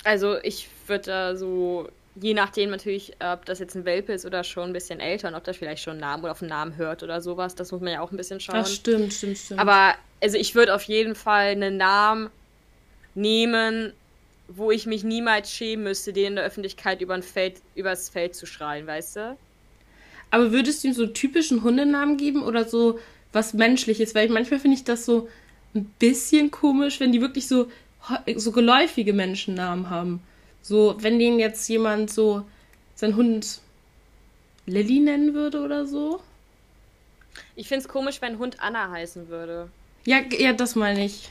[0.04, 4.44] Also, ich würde da so je nachdem natürlich, ob das jetzt ein Welpe ist oder
[4.44, 6.78] schon ein bisschen älter und ob das vielleicht schon einen Namen oder auf einen Namen
[6.78, 7.56] hört oder sowas.
[7.56, 8.58] Das muss man ja auch ein bisschen schauen.
[8.60, 9.60] Ach, stimmt, stimmt, stimmt.
[9.60, 12.30] Aber also ich würde auf jeden Fall einen Namen
[13.16, 13.94] nehmen,
[14.56, 18.46] wo ich mich niemals schämen müsste, den in der Öffentlichkeit über Feld, übers Feld zu
[18.46, 19.38] schreien, weißt du?
[20.30, 23.00] Aber würdest du ihm so typischen Hundenamen geben oder so
[23.34, 24.16] was Menschliches?
[24.16, 25.28] Weil ich, manchmal finde ich das so
[25.76, 27.70] ein bisschen komisch, wenn die wirklich so,
[28.36, 30.22] so geläufige Menschennamen haben.
[30.62, 32.46] So, wenn den jetzt jemand so
[32.96, 33.60] sein Hund
[34.66, 36.22] Lilly nennen würde oder so.
[37.56, 39.70] Ich finde es komisch, wenn Hund Anna heißen würde.
[40.06, 41.30] Ja, ja, das meine ich.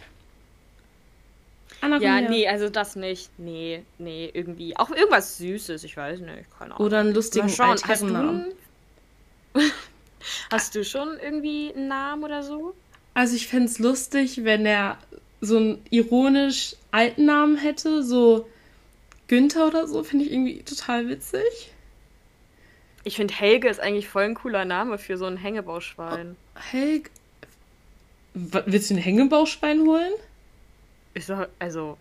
[1.81, 3.31] Anna ja, nee, also das nicht.
[3.38, 4.77] Nee, nee, irgendwie.
[4.77, 6.51] Auch irgendwas Süßes, ich weiß nicht.
[6.59, 6.87] Keine Ahnung.
[6.87, 7.59] Oder einen lustigen Hast
[8.03, 8.53] du,
[10.51, 12.75] hast du schon irgendwie einen Namen oder so?
[13.14, 14.99] Also ich fände es lustig, wenn er
[15.40, 18.47] so einen ironisch alten Namen hätte, so
[19.29, 21.73] Günther oder so finde ich irgendwie total witzig.
[23.05, 26.37] Ich finde Helge ist eigentlich voll ein cooler Name für so ein Hängebauschwein.
[26.55, 27.11] Oh, Helge.
[28.35, 30.12] Willst du ein Hängebauschwein holen?
[31.14, 31.99] Ich sag, also.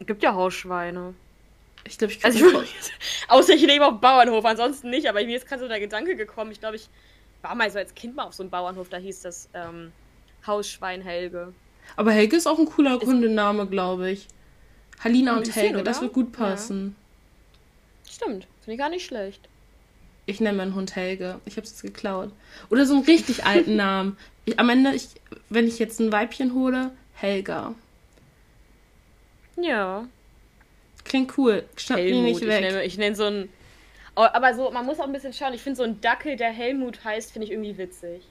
[0.00, 1.14] Gibt ja Hausschweine.
[1.84, 2.74] Ich glaube, ich kann also, ich,
[3.28, 6.16] Außer ich lebe auf dem Bauernhof, ansonsten nicht, aber mir ist gerade so der Gedanke
[6.16, 6.52] gekommen.
[6.52, 6.88] Ich glaube, ich
[7.42, 9.92] war mal so als Kind mal auf so einem Bauernhof, da hieß das ähm,
[10.46, 11.52] Hausschwein Helge.
[11.96, 14.28] Aber Helge ist auch ein cooler Kundename, glaube ich.
[15.02, 15.84] Halina und Helge, oder?
[15.84, 16.96] das wird gut passen.
[18.04, 18.12] Ja.
[18.12, 19.48] Stimmt, finde ich gar nicht schlecht.
[20.26, 21.40] Ich nenne meinen Hund Helge.
[21.46, 22.32] Ich habe es jetzt geklaut.
[22.68, 24.18] Oder so einen richtig alten Namen.
[24.44, 25.08] Ich, am Ende, ich,
[25.48, 27.74] wenn ich jetzt ein Weibchen hole, Helga.
[29.56, 30.06] Ja.
[31.04, 31.64] Klingt cool.
[31.76, 32.48] Schnapp ihn nicht weg.
[32.48, 33.48] Ich nenne, ich nenne so einen.
[34.14, 35.54] Oh, aber so, man muss auch ein bisschen schauen.
[35.54, 38.22] Ich finde so ein Dackel, der Helmut heißt, finde ich irgendwie witzig.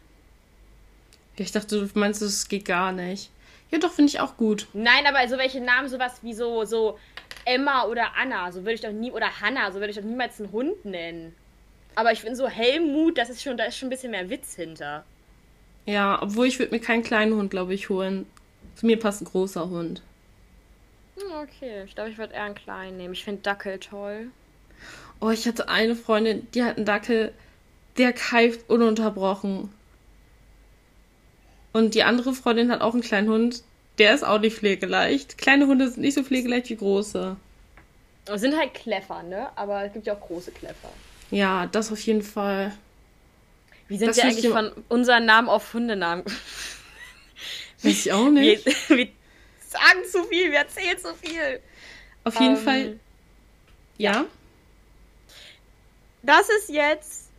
[1.35, 3.29] Ich dachte, du meinst, es geht gar nicht.
[3.71, 4.67] Ja, doch, finde ich auch gut.
[4.73, 6.97] Nein, aber also welche Namen, sowas wie so, so
[7.45, 10.39] Emma oder Anna, so würde ich doch nie, oder Hanna, so würde ich doch niemals
[10.39, 11.35] einen Hund nennen.
[11.95, 14.55] Aber ich finde so Helmut, das ist schon, da ist schon ein bisschen mehr Witz
[14.55, 15.03] hinter.
[15.85, 18.25] Ja, obwohl ich würde mir keinen kleinen Hund, glaube ich, holen.
[18.77, 20.01] Zu mir passt ein großer Hund.
[21.17, 23.13] Hm, Okay, ich glaube, ich würde eher einen kleinen nehmen.
[23.13, 24.27] Ich finde Dackel toll.
[25.19, 27.33] Oh, ich hatte eine Freundin, die hat einen Dackel,
[27.97, 29.69] der keift ununterbrochen.
[31.73, 33.63] Und die andere Freundin hat auch einen kleinen Hund,
[33.97, 35.39] der ist auch nicht pflegeleicht.
[35.39, 37.35] Kleine Hunde sind nicht so pflegeleicht wie große.
[38.35, 39.47] Sind halt Kleffer, ne?
[39.55, 40.89] Aber es gibt ja auch große Kleffer.
[41.31, 42.73] Ja, das auf jeden Fall.
[43.87, 46.23] Wie sind Das wir eigentlich ich von unseren Namen auf Hundenamen?
[47.83, 48.65] Weiß ich auch Wir, nicht.
[48.89, 49.07] wir
[49.59, 51.61] sagen zu viel, wir erzählen zu viel.
[52.23, 52.99] Auf jeden Ähm, Fall,
[53.97, 54.25] ja.
[56.23, 57.29] Das ist jetzt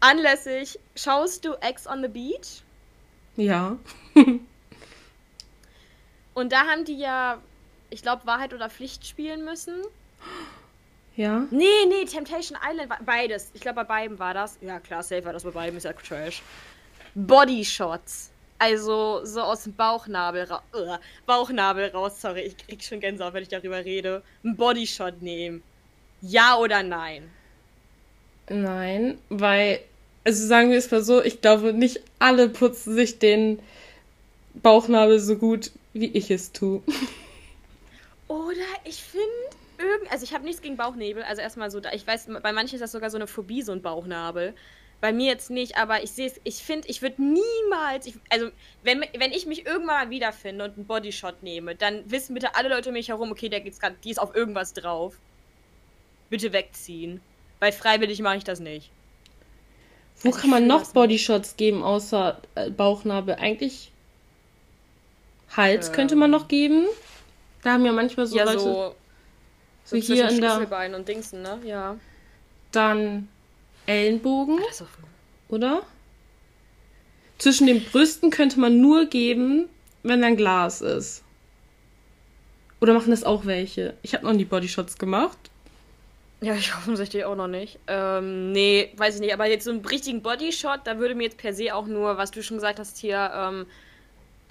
[0.00, 2.62] anlässlich, schaust du Ex on the Beach?
[3.36, 3.76] Ja.
[6.34, 7.40] Und da haben die ja,
[7.90, 9.82] ich glaube, Wahrheit oder Pflicht spielen müssen.
[11.14, 11.46] Ja.
[11.50, 13.50] Nee, nee, Temptation Island war beides.
[13.52, 14.56] Ich glaube, bei beiden war das.
[14.62, 16.40] Ja, klar, safe war das bei beiden, ist ja Trash.
[17.14, 18.31] Bodyshots.
[18.64, 22.20] Also so aus dem Bauchnabel, ra Ugh, Bauchnabel raus.
[22.20, 24.22] Sorry, ich krieg schon Gänsehaut, wenn ich darüber rede.
[24.44, 25.64] Ein Bodyshot nehmen.
[26.20, 27.36] Ja oder nein?
[28.48, 29.80] Nein, weil,
[30.24, 33.60] also sagen wir es mal so, ich glaube, nicht alle putzen sich den
[34.54, 36.82] Bauchnabel so gut, wie ich es tue.
[38.28, 39.26] Oder ich finde
[39.78, 41.22] irgend, also ich habe nichts gegen Bauchnebel.
[41.22, 43.72] Also erstmal so, da- ich weiß, bei manchen ist das sogar so eine Phobie, so
[43.72, 44.54] ein Bauchnabel.
[45.02, 48.50] Bei mir jetzt nicht, aber ich sehe es, ich finde, ich würde niemals, ich, also
[48.84, 52.68] wenn, wenn ich mich irgendwann mal wiederfinde und einen Bodyshot nehme, dann wissen bitte alle
[52.68, 55.18] Leute um mich herum, okay, der geht's grad, die ist auf irgendwas drauf.
[56.30, 57.20] Bitte wegziehen.
[57.58, 58.92] Weil freiwillig mache ich das nicht.
[60.20, 60.92] Wo Also kann man noch.
[60.92, 63.34] Bodyshots geben, außer äh, Bauchnabel?
[63.34, 63.90] Eigentlich
[65.56, 65.94] Hals Ähm.
[65.94, 66.86] könnte man noch geben.
[67.64, 68.94] Da haben ja manchmal so ja, Leute, so,
[69.84, 71.58] so so hier in der, und Dingsen, ne?
[71.64, 71.96] Ja.
[72.70, 73.28] dann
[73.86, 74.58] Ellenbogen,
[75.48, 75.82] oder?
[77.38, 79.68] Zwischen den Brüsten könnte man nur geben,
[80.02, 81.22] wenn ein Glas ist.
[82.80, 83.94] Oder machen das auch welche?
[84.02, 85.38] Ich habe noch nie Bodyshots gemacht.
[86.40, 87.78] Ja, ich offensichtlich auch noch nicht.
[87.86, 89.32] Ähm, nee, weiß ich nicht.
[89.34, 92.30] Aber jetzt so einen richtigen Bodyshot, da würde mir jetzt per se auch nur, was
[92.30, 93.66] du schon gesagt hast, hier ähm,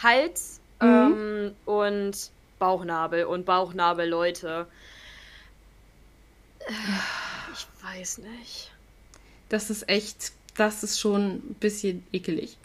[0.01, 4.67] Hals ähm, und Bauchnabel und Bauchnabel, Leute.
[6.59, 6.71] Äh,
[7.53, 8.70] Ich weiß nicht.
[9.51, 12.57] Das ist echt, das ist schon ein bisschen ekelig.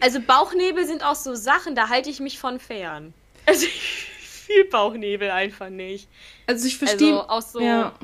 [0.00, 3.12] Also Bauchnebel sind auch so Sachen, da halte ich mich von fern.
[3.44, 6.08] Also ich fühle Bauchnebel einfach nicht.
[6.46, 7.12] Also ich verstehe.
[7.12, 7.60] Also auch so.
[7.60, 7.94] ja.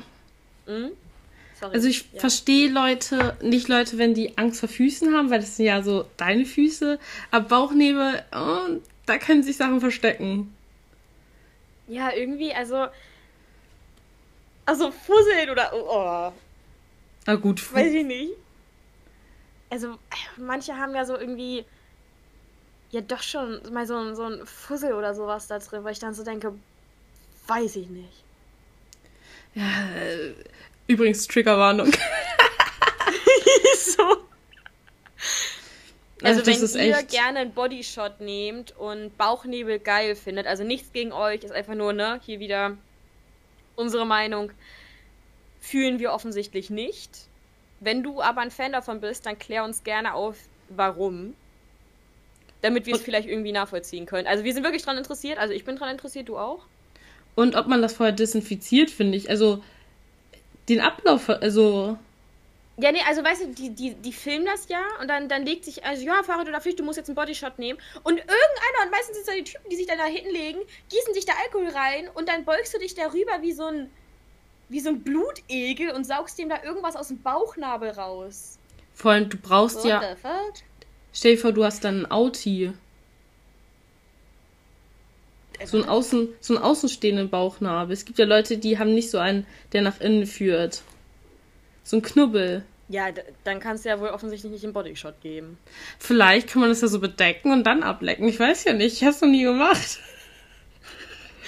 [0.67, 0.91] Hm?
[1.59, 2.19] Also ich ja.
[2.19, 6.05] verstehe Leute, nicht Leute, wenn die Angst vor Füßen haben, weil das sind ja so
[6.17, 6.99] deine Füße.
[7.31, 10.55] Aber Bauchnebel, oh, da können sich Sachen verstecken.
[11.87, 12.85] Ja, irgendwie, also.
[14.67, 15.71] Also Fusseln oder.
[15.73, 16.31] Oh,
[17.29, 18.31] Na gut, weiß ich nicht.
[19.69, 19.99] Also,
[20.37, 21.63] manche haben ja so irgendwie.
[22.89, 25.99] Ja, doch schon mal so, ein- so ein Fussel oder sowas da drin, weil ich
[25.99, 26.55] dann so denke,
[27.45, 28.23] weiß ich nicht.
[29.53, 30.33] ja, äh,
[30.87, 31.91] übrigens Triggerwarnung.
[33.77, 34.17] so.
[36.23, 40.63] Also, das wenn ist ihr echt- gerne einen Bodyshot nehmt und Bauchnebel geil findet, also
[40.63, 42.75] nichts gegen euch, ist einfach nur, ne, hier wieder
[43.75, 44.51] unsere Meinung,
[45.59, 47.27] fühlen wir offensichtlich nicht.
[47.79, 50.37] Wenn du aber ein Fan davon bist, dann klär uns gerne auf,
[50.69, 51.33] warum.
[52.61, 54.27] Damit wir es vielleicht irgendwie nachvollziehen können.
[54.27, 56.65] Also wir sind wirklich dran interessiert, also ich bin dran interessiert, du auch?
[57.35, 59.29] Und ob man das vorher desinfiziert, finde ich.
[59.29, 59.63] Also
[60.67, 61.97] den Ablauf, also
[62.77, 65.63] Ja, nee, also weißt du, die, die, die filmen das ja und dann, dann legt
[65.63, 67.79] sich, also ja, Fahrrad oder Pflicht, du musst jetzt einen Bodyshot nehmen.
[68.03, 71.13] Und irgendeiner, und meistens sind es so die Typen, die sich dann da hinlegen, gießen
[71.13, 73.89] sich da Alkohol rein und dann beugst du dich darüber wie so ein,
[74.69, 78.57] wie so ein Blutegel und saugst dem da irgendwas aus dem Bauchnabel raus.
[78.93, 80.15] vor allem, du brauchst What ja.
[81.11, 82.71] Stell dir vor, du hast dann ein Auti.
[85.65, 87.91] So einen, außen, so einen außenstehenden Bauchnabel.
[87.91, 90.83] Es gibt ja Leute, die haben nicht so einen, der nach innen führt.
[91.83, 92.63] So ein Knubbel.
[92.87, 93.09] Ja,
[93.43, 95.57] dann kannst du ja wohl offensichtlich nicht einen Bodyshot geben.
[95.99, 98.27] Vielleicht kann man das ja so bedecken und dann ablecken.
[98.27, 99.01] Ich weiß ja nicht.
[99.01, 99.99] Ich hab's noch nie gemacht.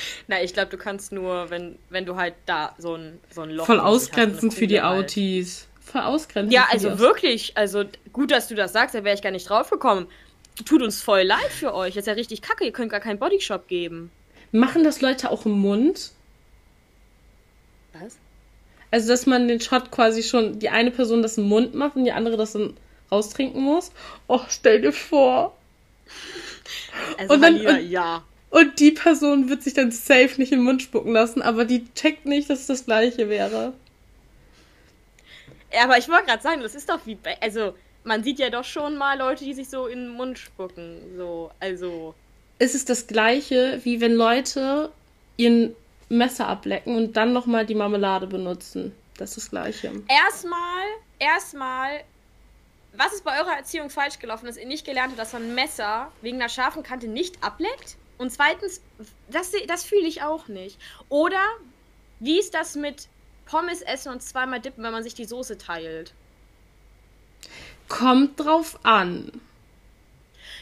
[0.27, 3.51] Na, ich glaube, du kannst nur, wenn, wenn du halt da so ein, so ein
[3.51, 5.05] Loch Voll hast, ausgrenzend für die halt.
[5.05, 5.67] Autis.
[5.81, 6.53] Voll ausgrenzend.
[6.53, 7.83] Ja, für die also wirklich, also
[8.13, 10.07] gut, dass du das sagst, da wäre ich gar nicht drauf gekommen.
[10.65, 11.95] Tut uns voll leid für euch.
[11.95, 14.11] Das ist ja richtig kacke, ihr könnt gar keinen Bodyshop geben.
[14.51, 16.11] Machen das Leute auch im Mund?
[17.93, 18.17] Was?
[18.91, 22.03] Also, dass man den Shot quasi schon, die eine Person das im Mund macht und
[22.05, 22.75] die andere das dann
[23.11, 23.91] raustrinken muss?
[24.27, 25.55] Och, stell dir vor.
[27.17, 28.23] Also Und dann- Halina, und- ja.
[28.51, 31.91] Und die Person wird sich dann safe nicht in den Mund spucken lassen, aber die
[31.93, 33.73] checkt nicht, dass es das gleiche wäre.
[35.73, 38.49] Ja, Aber ich wollte gerade sagen, das ist doch wie bei, also man sieht ja
[38.49, 40.99] doch schon mal Leute, die sich so in den Mund spucken.
[41.15, 42.13] So, also.
[42.59, 44.91] Es ist das gleiche, wie wenn Leute
[45.37, 45.73] ihren
[46.09, 48.93] Messer ablecken und dann nochmal die Marmelade benutzen.
[49.17, 49.93] Das ist das gleiche.
[50.09, 50.83] Erstmal,
[51.19, 52.01] erstmal,
[52.97, 55.55] was ist bei eurer Erziehung falsch gelaufen, dass ihr nicht gelernt habt, dass man ein
[55.55, 57.95] Messer wegen einer scharfen Kante nicht ableckt?
[58.21, 58.81] Und zweitens,
[59.31, 60.77] das, das fühle ich auch nicht.
[61.09, 61.41] Oder
[62.19, 63.07] wie ist das mit
[63.47, 66.13] Pommes essen und zweimal dippen, wenn man sich die Soße teilt?
[67.89, 69.41] Kommt drauf an.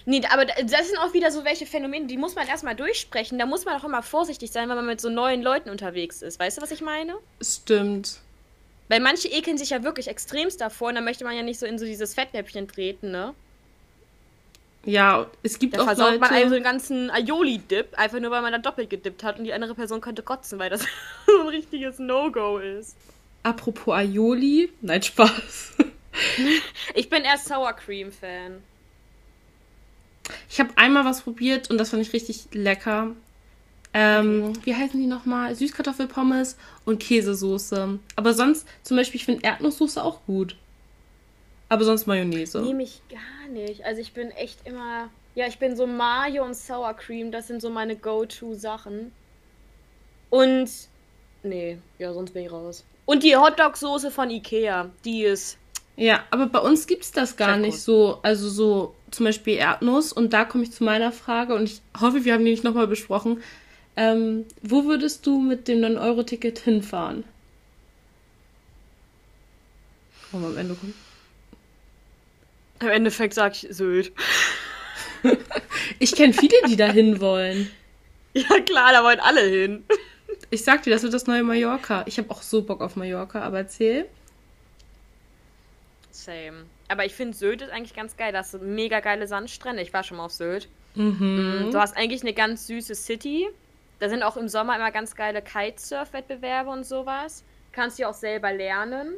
[0.05, 3.37] Nee, aber das sind auch wieder so welche Phänomene, die muss man erstmal durchsprechen.
[3.37, 6.39] Da muss man auch immer vorsichtig sein, wenn man mit so neuen Leuten unterwegs ist.
[6.39, 7.17] Weißt du, was ich meine?
[7.41, 8.21] Stimmt.
[8.87, 11.65] Weil manche ekeln sich ja wirklich extremst davor und dann möchte man ja nicht so
[11.65, 13.35] in so dieses Fettnäpfchen treten, ne?
[14.85, 16.19] Ja, es gibt da auch versaut Leute...
[16.19, 19.43] man einem so einen ganzen Aioli-Dip, einfach nur weil man da doppelt gedippt hat und
[19.43, 20.81] die andere Person könnte kotzen, weil das
[21.25, 22.95] so ein richtiges No-Go ist.
[23.43, 25.73] Apropos Aioli, nein, Spaß.
[26.95, 28.61] ich bin eher Sour Cream-Fan.
[30.49, 33.15] Ich habe einmal was probiert und das fand ich richtig lecker.
[33.93, 34.53] Ähm.
[34.63, 35.55] Wie heißen die nochmal?
[35.55, 37.99] Süßkartoffelpommes und Käsesoße.
[38.15, 40.55] Aber sonst, zum Beispiel, ich finde Erdnusssoße auch gut.
[41.69, 42.61] Aber sonst Mayonnaise.
[42.61, 43.83] Nehme ich gar nicht.
[43.85, 45.09] Also ich bin echt immer.
[45.35, 47.31] Ja, ich bin so Mayo und Sour Cream.
[47.31, 49.11] Das sind so meine Go-To-Sachen.
[50.29, 50.69] Und.
[51.43, 52.83] Nee, ja, sonst bin ich raus.
[53.05, 54.89] Und die Hotdog-Soße von Ikea.
[55.05, 55.57] Die ist.
[55.95, 58.19] Ja, aber bei uns gibt es das gar nicht so.
[58.21, 60.13] Also so zum Beispiel Erdnuss.
[60.13, 61.55] Und da komme ich zu meiner Frage.
[61.55, 63.41] Und ich hoffe, wir haben die nicht nochmal besprochen.
[63.95, 67.23] Ähm, wo würdest du mit dem 9-Euro-Ticket hinfahren?
[70.31, 70.93] Wollen wir am Ende kommen?
[72.79, 74.11] Im Endeffekt sag ich Sylt.
[75.99, 77.69] ich kenne viele, die da hin wollen.
[78.31, 79.83] Ja klar, da wollen alle hin.
[80.51, 82.03] Ich sag dir, das wird das neue Mallorca.
[82.05, 84.05] Ich habe auch so Bock auf Mallorca, aber erzähl.
[86.11, 86.65] Same.
[86.87, 88.31] Aber ich finde Sylt ist eigentlich ganz geil.
[88.31, 89.81] Das sind mega geile Sandstrände.
[89.81, 90.67] Ich war schon mal auf Sylt.
[90.93, 91.69] Mhm.
[91.71, 93.47] Du hast eigentlich eine ganz süße City.
[93.99, 97.43] Da sind auch im Sommer immer ganz geile Kitesurf-Wettbewerbe und sowas.
[97.71, 99.15] Kannst du auch selber lernen.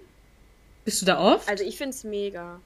[0.86, 1.50] Bist du da oft?
[1.50, 2.60] Also ich finde es mega.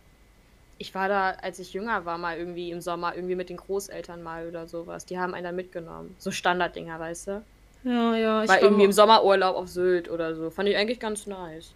[0.77, 4.21] Ich war da, als ich jünger war, mal irgendwie im Sommer, irgendwie mit den Großeltern
[4.21, 5.05] mal oder sowas.
[5.05, 6.15] Die haben einen dann mitgenommen.
[6.17, 7.43] So Standarddinger, weißt du?
[7.85, 8.43] Ja, ja.
[8.43, 10.49] Ich war, war irgendwie im Sommerurlaub auf Sylt oder so.
[10.49, 11.73] Fand ich eigentlich ganz nice.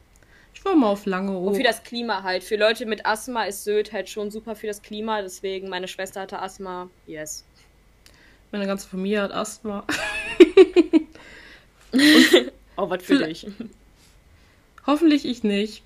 [0.53, 2.43] Ich war mal auf lange Und für das Klima halt.
[2.43, 5.21] Für Leute mit Asthma ist Sylt halt schon super für das Klima.
[5.21, 6.89] Deswegen, meine Schwester hatte Asthma.
[7.07, 7.45] Yes.
[8.51, 9.85] Meine ganze Familie hat Asthma.
[12.75, 13.47] oh, was für dich.
[14.85, 15.83] Hoffentlich ich nicht.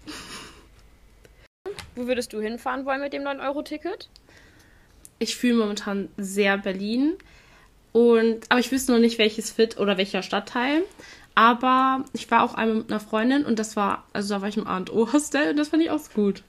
[1.95, 4.09] Wo würdest du hinfahren wollen mit dem 9-Euro-Ticket?
[5.19, 7.13] Ich fühle momentan sehr Berlin.
[7.91, 10.83] Und, aber ich wüsste noch nicht, welches Fit oder welcher Stadtteil.
[11.35, 14.57] Aber ich war auch einmal mit einer Freundin und das war, also da war ich
[14.57, 16.43] im A&O-Hostel und das fand ich auch gut.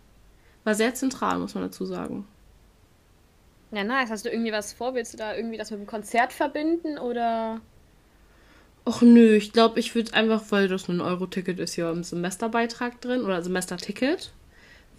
[0.64, 2.26] War sehr zentral, muss man dazu sagen.
[3.70, 4.10] Ja, nice.
[4.10, 4.94] Hast du irgendwie was vor?
[4.94, 7.60] Willst du da irgendwie das mit dem Konzert verbinden oder?
[8.86, 13.00] Och nö, ich glaube, ich würde einfach, weil das ein Euro-Ticket ist ja im Semesterbeitrag
[13.00, 14.32] drin oder Semesterticket,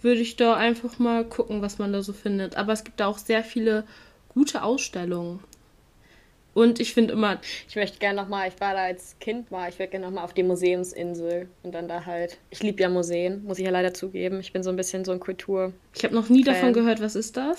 [0.02, 2.56] würde ich da einfach mal gucken, was man da so findet.
[2.56, 3.84] Aber es gibt da auch sehr viele
[4.28, 5.40] gute Ausstellungen.
[6.56, 7.38] Und ich finde immer.
[7.68, 10.32] Ich möchte gerne nochmal, ich war da als Kind mal, ich würde gerne nochmal auf
[10.32, 12.38] die Museumsinsel und dann da halt.
[12.48, 14.40] Ich liebe ja Museen, muss ich ja leider zugeben.
[14.40, 15.74] Ich bin so ein bisschen so ein Kultur.
[15.94, 16.54] Ich habe noch nie Fan.
[16.54, 17.58] davon gehört, was ist das?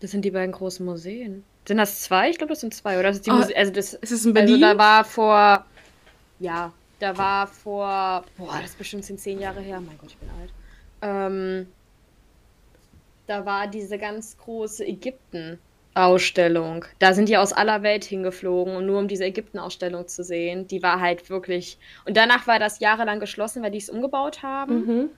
[0.00, 1.44] Das sind die beiden großen Museen.
[1.68, 2.30] Sind das zwei?
[2.30, 3.08] Ich glaube, das sind zwei, oder?
[3.08, 4.64] Das ist die oh, Muse also das, ist es in Berlin?
[4.64, 5.66] Also da war vor.
[6.40, 6.72] Ja,
[7.04, 8.24] da war vor.
[8.38, 9.78] Boah, das ist bestimmt zehn Jahre her.
[9.80, 10.50] Mein Gott, ich bin alt.
[11.02, 11.66] Ähm,
[13.26, 16.86] da war diese ganz große Ägypten-Ausstellung.
[16.98, 20.66] Da sind die aus aller Welt hingeflogen, und nur um diese Ägypten-Ausstellung zu sehen.
[20.66, 21.76] Die war halt wirklich.
[22.06, 24.86] Und danach war das jahrelang geschlossen, weil die es umgebaut haben.
[24.86, 25.10] Mhm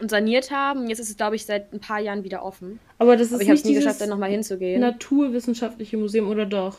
[0.00, 0.88] und saniert haben.
[0.88, 2.80] Jetzt ist es, glaube ich, seit ein paar Jahren wieder offen.
[2.96, 4.80] Aber das ist Aber ich habe es nie geschafft, da nochmal hinzugehen.
[4.80, 6.78] Naturwissenschaftliche Museum oder doch?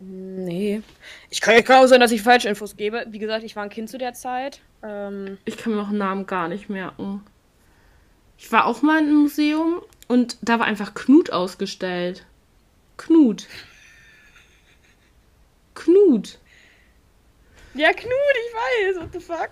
[0.00, 0.82] Nee.
[1.28, 3.04] Ich kann, kann auch sein, dass ich falsche Infos gebe.
[3.10, 4.60] Wie gesagt, ich war ein Kind zu der Zeit.
[4.82, 7.22] Ähm ich kann mir auch Namen gar nicht merken.
[8.38, 12.24] Ich war auch mal in einem Museum und da war einfach Knut ausgestellt.
[12.96, 13.46] Knut.
[15.74, 16.38] Knut.
[17.74, 19.02] Ja, Knut, ich weiß.
[19.02, 19.50] What the fuck?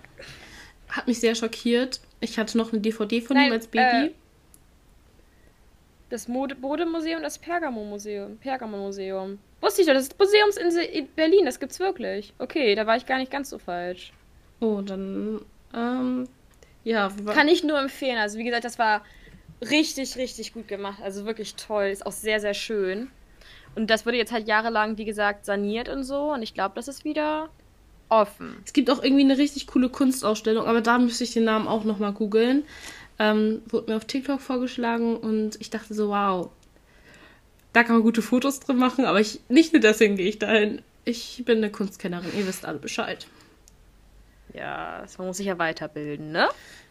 [0.89, 2.01] Hat mich sehr schockiert.
[2.21, 4.07] Ich hatte noch eine DVD von Nein, ihm als Baby.
[4.07, 4.11] Äh,
[6.09, 8.39] das Modemuseum, das Pergamon-Museum.
[8.39, 9.39] Pergamon-Museum.
[9.61, 12.33] Wusste ich doch, das ist Museumsinsel in Berlin, das gibt's wirklich.
[12.39, 14.13] Okay, da war ich gar nicht ganz so falsch.
[14.61, 15.41] Oh, dann,
[15.75, 16.29] ähm,
[16.85, 17.11] ja.
[17.27, 18.19] Kann ich nur empfehlen.
[18.19, 19.03] Also, wie gesagt, das war
[19.61, 21.01] richtig, richtig gut gemacht.
[21.03, 21.87] Also wirklich toll.
[21.87, 23.11] Ist auch sehr, sehr schön.
[23.75, 26.33] Und das wurde jetzt halt jahrelang, wie gesagt, saniert und so.
[26.33, 27.49] Und ich glaube, das ist wieder
[28.09, 28.57] offen.
[28.65, 31.85] Es gibt auch irgendwie eine richtig coole Kunstausstellung, aber da müsste ich den Namen auch
[31.85, 32.65] nochmal googeln.
[33.19, 36.51] Ähm, wurde mir auf TikTok vorgeschlagen und ich dachte so, wow,
[37.79, 40.83] da kann man gute Fotos drin machen, aber ich, nicht nur deswegen gehe ich dahin.
[41.05, 43.29] Ich bin eine Kunstkennerin, ihr wisst alle Bescheid.
[44.53, 46.49] Ja, man muss sich ja weiterbilden, ne?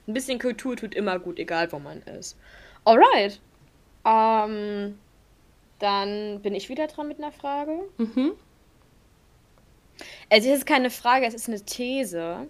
[0.07, 2.37] Ein bisschen Kultur tut immer gut, egal wo man ist.
[2.85, 3.41] Alright.
[4.05, 4.97] Ähm,
[5.79, 7.79] dann bin ich wieder dran mit einer Frage.
[7.97, 8.31] Mhm.
[10.29, 12.47] Es ist keine Frage, es ist eine These.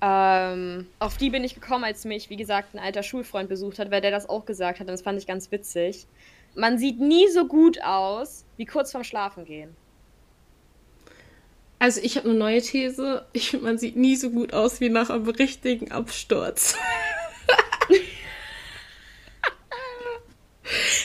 [0.00, 3.90] Ähm, auf die bin ich gekommen, als mich, wie gesagt, ein alter Schulfreund besucht hat,
[3.90, 6.06] weil der das auch gesagt hat und das fand ich ganz witzig.
[6.58, 9.76] Man sieht nie so gut aus wie kurz vorm Schlafengehen.
[11.78, 13.24] Also ich habe eine neue These.
[13.32, 16.74] Ich finde, man sieht nie so gut aus wie nach einem richtigen Absturz.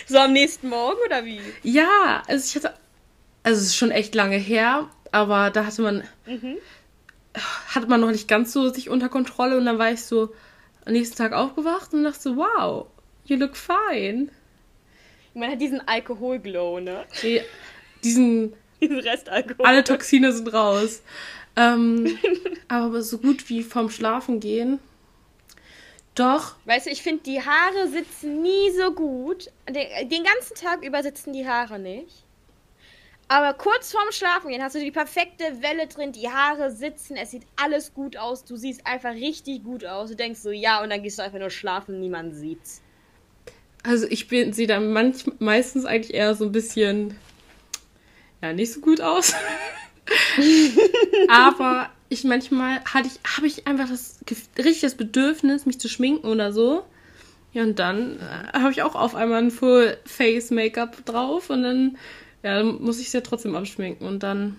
[0.07, 1.39] so am nächsten Morgen oder wie?
[1.61, 2.73] Ja, also ich hatte,
[3.43, 6.57] also es ist schon echt lange her, aber da hatte man, mhm.
[7.67, 10.33] hatte man noch nicht ganz so sich unter Kontrolle und dann war ich so
[10.85, 12.87] am nächsten Tag aufgewacht und dachte so, wow,
[13.25, 14.31] you look fine.
[15.33, 17.05] Man hat diesen Alkoholglow, ne?
[17.21, 17.41] Die,
[18.03, 19.65] diesen diesen Restalkohol.
[19.65, 21.01] Alle Toxine sind raus.
[21.55, 22.17] Ähm,
[22.67, 24.79] aber so gut wie vom Schlafen gehen.
[26.15, 26.55] Doch.
[26.65, 29.49] Weißt du, ich finde, die Haare sitzen nie so gut.
[29.67, 32.23] Den, den, ganzen Tag über sitzen die Haare nicht.
[33.27, 37.31] Aber kurz vorm Schlafen gehen hast du die perfekte Welle drin, die Haare sitzen, es
[37.31, 40.09] sieht alles gut aus, du siehst einfach richtig gut aus.
[40.09, 42.82] Du denkst so, ja, und dann gehst du einfach nur schlafen, niemand sieht's.
[43.83, 47.15] Also ich bin sie dann manch, meistens eigentlich eher so ein bisschen
[48.41, 49.33] ja nicht so gut aus.
[51.29, 54.19] Aber ich manchmal hatte ich, habe ich einfach das
[54.57, 56.83] richtig das Bedürfnis, mich zu schminken oder so.
[57.53, 61.63] Ja, und dann äh, habe ich auch auf einmal ein Full Face Make-up drauf und
[61.63, 61.97] dann,
[62.41, 64.57] ja, dann muss ich es ja trotzdem abschminken und dann.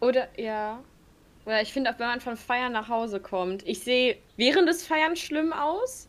[0.00, 0.82] Oder, ja.
[1.46, 4.86] Oder ich finde auch, wenn man von Feiern nach Hause kommt, ich sehe während des
[4.86, 6.08] Feiern schlimm aus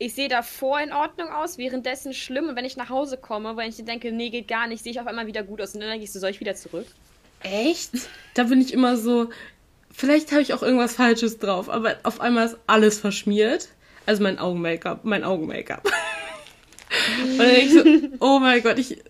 [0.00, 2.48] ich sehe davor in Ordnung aus, währenddessen schlimm.
[2.48, 4.98] Und wenn ich nach Hause komme, weil ich denke, nee, geht gar nicht, sehe ich
[4.98, 5.74] auf einmal wieder gut aus.
[5.74, 6.86] Und dann ich so, soll ich wieder zurück?
[7.42, 7.92] Echt?
[8.32, 9.28] Da bin ich immer so,
[9.92, 13.68] vielleicht habe ich auch irgendwas Falsches drauf, aber auf einmal ist alles verschmiert.
[14.06, 15.84] Also mein Augen-Make-up, mein Augen-Make-up.
[15.84, 19.02] Und dann denke ich so, oh mein Gott, ich.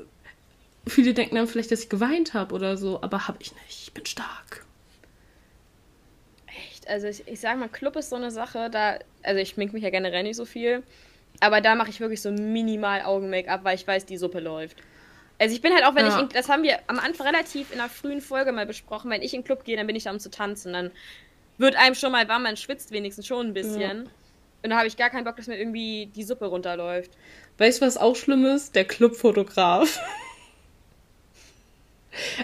[0.89, 3.83] Viele denken dann vielleicht, dass ich geweint habe oder so, aber habe ich nicht.
[3.85, 4.65] Ich bin stark.
[6.87, 9.83] Also ich, ich sage mal, Club ist so eine Sache, da, also ich schmink mich
[9.83, 10.83] ja generell nicht so viel,
[11.41, 14.77] aber da mache ich wirklich so minimal Augen-Make-up, weil ich weiß, die Suppe läuft.
[15.39, 16.15] Also ich bin halt auch, wenn ja.
[16.15, 19.23] ich, in, das haben wir am Anfang relativ in einer frühen Folge mal besprochen, wenn
[19.23, 20.91] ich in den Club gehe, dann bin ich da um zu tanzen, dann
[21.57, 23.81] wird einem schon mal warm, man schwitzt wenigstens schon ein bisschen.
[23.81, 24.11] Ja.
[24.63, 27.11] Und da habe ich gar keinen Bock, dass mir irgendwie die Suppe runterläuft.
[27.59, 28.75] Weißt du, was auch schlimm ist?
[28.75, 29.99] Der Clubfotograf.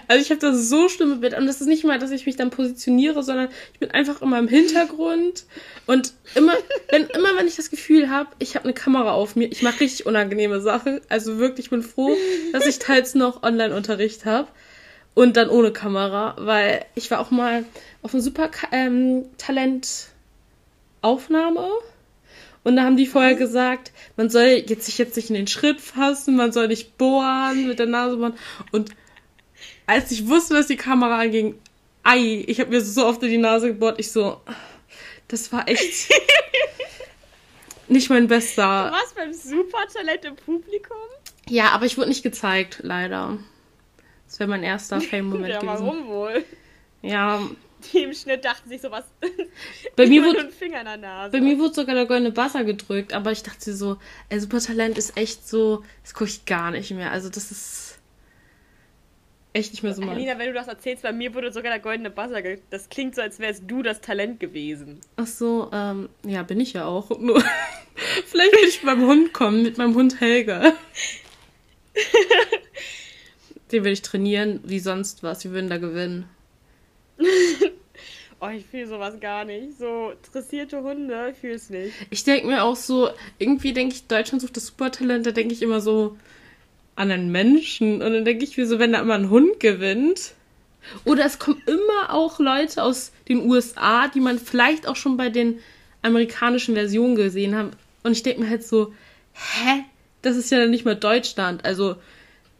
[0.09, 1.37] Also ich habe das so schlimme Bild.
[1.37, 4.39] Und das ist nicht mal, dass ich mich dann positioniere, sondern ich bin einfach immer
[4.39, 5.45] im Hintergrund.
[5.87, 6.55] Und immer,
[6.91, 9.81] wenn, immer wenn ich das Gefühl habe, ich habe eine Kamera auf mir, ich mache
[9.81, 11.01] richtig unangenehme Sachen.
[11.09, 12.17] Also wirklich, ich bin froh,
[12.53, 14.49] dass ich teils noch Online-Unterricht habe.
[15.15, 17.65] Und dann ohne Kamera, weil ich war auch mal
[18.03, 21.71] auf einem super ähm, Talent-Aufnahme.
[22.65, 25.81] Und da haben die vorher gesagt, man soll jetzt sich jetzt nicht in den Schritt
[25.81, 28.35] fassen, man soll nicht bohren mit der Nase bohren.
[28.73, 28.91] Und
[29.87, 31.59] als ich wusste, dass die Kamera anging,
[32.03, 34.41] ei, ich habe mir so oft in die Nase gebohrt, ich so,
[35.29, 36.13] das war echt
[37.89, 38.91] nicht mein bester.
[38.91, 40.97] Du warst beim Supertalent im Publikum?
[41.49, 43.39] Ja, aber ich wurde nicht gezeigt, leider.
[44.27, 45.87] Das wäre mein erster Fame-Moment ja, gewesen.
[45.87, 46.45] Warum wohl?
[47.03, 47.41] Ja.
[47.93, 49.05] Die im Schnitt dachten sich sowas.
[49.97, 50.51] Bei mir wurde
[51.31, 55.17] Bei mir wurde sogar der goldene Buzzer gedrückt, aber ich dachte so, ey, Supertalent ist
[55.17, 57.13] echt so, das gucke ich gar nicht mehr.
[57.13, 57.96] Also das ist
[59.57, 60.15] echt nicht mehr so mal.
[60.15, 62.43] Alina, wenn du das erzählst, bei mir wurde sogar der goldene Buzzer.
[62.71, 65.01] Das klingt so, als wärst du das Talent gewesen.
[65.17, 67.11] Ach so, ähm, ja, bin ich ja auch.
[67.21, 67.43] Nur,
[68.27, 70.75] vielleicht will ich beim Hund kommen, mit meinem Hund Helga.
[73.73, 75.43] Den will ich trainieren, wie sonst was.
[75.43, 76.29] Wir würden da gewinnen.
[78.41, 79.79] oh, ich fühle sowas gar nicht.
[79.79, 81.95] So dressierte Hunde, ich fühle es nicht.
[82.11, 85.63] Ich denke mir auch so, irgendwie denke ich, Deutschland sucht das Supertalent, da denke ich
[85.63, 86.17] immer so,
[86.97, 88.03] an einen Menschen.
[88.03, 90.33] Und dann denke ich mir so, wenn da immer ein Hund gewinnt.
[91.05, 95.29] Oder es kommen immer auch Leute aus den USA, die man vielleicht auch schon bei
[95.29, 95.61] den
[96.03, 97.73] amerikanischen Versionen gesehen hat.
[98.03, 98.93] Und ich denke mir halt so,
[99.33, 99.85] hä?
[100.23, 101.65] Das ist ja dann nicht mehr Deutschland.
[101.65, 101.97] Also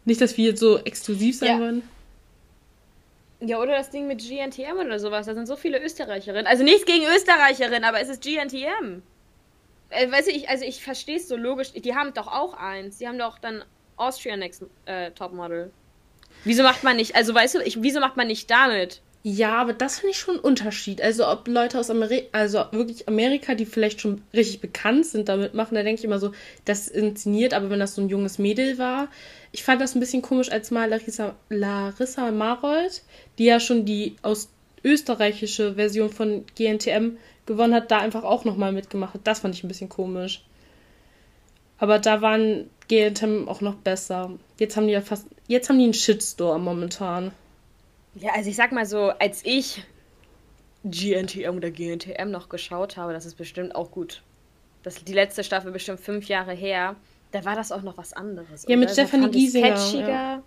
[0.05, 1.59] nicht, dass wir jetzt so exklusiv sein ja.
[1.59, 1.83] wollen.
[3.39, 5.25] Ja, oder das Ding mit GNTM oder sowas.
[5.25, 6.47] Da sind so viele Österreicherinnen.
[6.47, 9.01] Also nichts gegen Österreicherinnen, aber es ist GNTM.
[9.89, 11.71] Äh, weißt du, ich, also ich verstehe es so logisch.
[11.73, 12.97] Die haben doch auch eins.
[12.97, 13.63] Die haben doch dann
[13.97, 15.71] Austria Next äh, Topmodel.
[16.43, 19.01] Wieso macht man nicht, also weißt du, ich, wieso macht man nicht damit?
[19.23, 21.01] Ja, aber das finde ich schon ein Unterschied.
[21.01, 25.53] Also ob Leute aus Amerika, also wirklich Amerika, die vielleicht schon richtig bekannt sind, damit
[25.53, 26.31] machen, da denke ich immer so,
[26.63, 29.09] das inszeniert, aber wenn das so ein junges Mädel war,
[29.51, 33.01] ich fand das ein bisschen komisch, als mal Larissa, Larissa Marold,
[33.37, 34.49] die ja schon die aus
[34.83, 39.25] österreichische Version von GNTM gewonnen hat, da einfach auch nochmal mitgemacht hat.
[39.25, 40.46] Das fand ich ein bisschen komisch.
[41.79, 44.31] Aber da waren GNTM auch noch besser.
[44.59, 47.31] Jetzt haben die ja fast, jetzt haben die einen Shitstorm momentan.
[48.15, 49.83] Ja, also ich sag mal so, als ich
[50.83, 54.21] GNTM oder GNTM noch geschaut habe, das ist bestimmt auch gut.
[54.83, 56.95] Das, die letzte Staffel bestimmt fünf Jahre her.
[57.31, 58.65] Da war das auch noch was anderes.
[58.67, 60.07] Ja, mit Stephanie Giesinger.
[60.07, 60.43] Ja.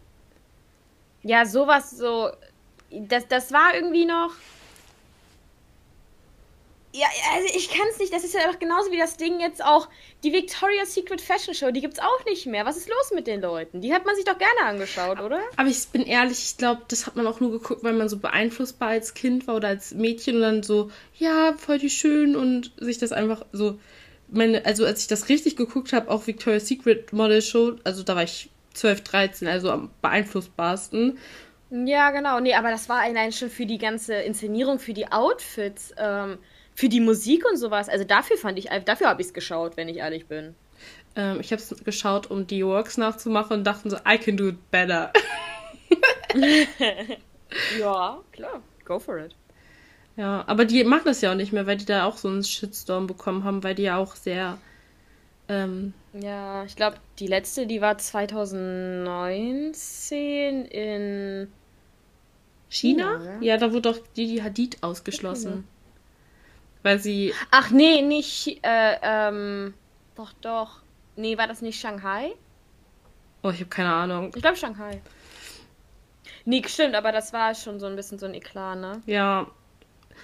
[1.23, 2.31] ja, sowas so.
[2.91, 4.33] Das, das war irgendwie noch.
[6.93, 8.13] Ja, also ich kann es nicht.
[8.13, 9.89] Das ist ja auch genauso wie das Ding jetzt auch.
[10.25, 12.67] Die Victoria's Secret Fashion Show, die gibt es auch nicht mehr.
[12.67, 13.81] Was ist los mit den Leuten?
[13.81, 15.41] Die hat man sich doch gerne angeschaut, oder?
[15.57, 18.19] Aber ich bin ehrlich, ich glaube, das hat man auch nur geguckt, weil man so
[18.19, 22.73] beeinflussbar als Kind war oder als Mädchen und dann so, ja, voll die schön und
[22.79, 23.79] sich das einfach so.
[24.29, 28.17] Meine, also als ich das richtig geguckt habe, auch Victoria's Secret Model Show, also da
[28.17, 31.19] war ich 12, 13, also am beeinflussbarsten.
[31.71, 32.41] Ja, genau.
[32.41, 35.93] Nee, aber das war allein schon für die ganze Inszenierung, für die Outfits.
[35.97, 36.39] Ähm,
[36.75, 37.89] für die Musik und sowas.
[37.89, 40.55] Also dafür fand ich, dafür habe ich es geschaut, wenn ich ehrlich bin.
[41.17, 44.49] Ähm, ich habe es geschaut, um die Works nachzumachen und dachten so, I can do
[44.49, 45.13] it better.
[47.79, 49.35] ja, klar, go for it.
[50.17, 52.45] Ja, aber die machen das ja auch nicht mehr, weil die da auch so einen
[52.45, 54.59] Shitstorm bekommen haben, weil die ja auch sehr.
[55.49, 61.49] Ähm, ja, ich glaube, die letzte, die war 2019 in
[62.69, 63.19] China.
[63.19, 63.41] China ja?
[63.41, 65.67] ja, da wurde doch Didi Hadid ausgeschlossen.
[66.83, 67.35] Weil sie.
[67.51, 68.61] Ach nee, nicht.
[68.63, 69.75] Äh, ähm.
[70.17, 70.83] Doch, doch.
[71.17, 72.33] Nee, war das nicht Shanghai?
[73.43, 74.33] Oh, ich habe keine Ahnung.
[74.35, 75.01] Ich glaube Shanghai.
[76.45, 79.03] Nee, stimmt, aber das war schon so ein bisschen so ein Eklat, ne?
[79.07, 79.47] Ja.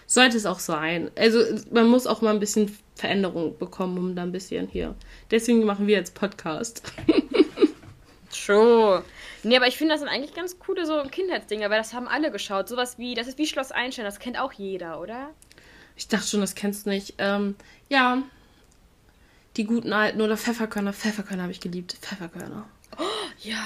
[0.06, 1.10] Sollte es auch sein.
[1.16, 1.40] Also,
[1.70, 4.94] man muss auch mal ein bisschen Veränderung bekommen, um da ein bisschen hier.
[5.30, 6.82] Deswegen machen wir jetzt Podcast.
[8.30, 9.02] True.
[9.42, 12.30] Nee, aber ich finde, das sind eigentlich ganz coole so Kindheitsdinger, weil das haben alle
[12.30, 12.68] geschaut.
[12.68, 15.30] Sowas wie, das ist wie Schloss Einstein, das kennt auch jeder, oder?
[15.96, 17.14] Ich dachte schon, das kennst du nicht.
[17.18, 17.56] Ähm,
[17.88, 18.22] ja.
[19.56, 20.92] Die guten alten oder Pfefferkörner.
[20.92, 21.96] Pfefferkörner habe ich geliebt.
[22.00, 22.66] Pfefferkörner.
[22.98, 23.02] Oh,
[23.42, 23.58] ja.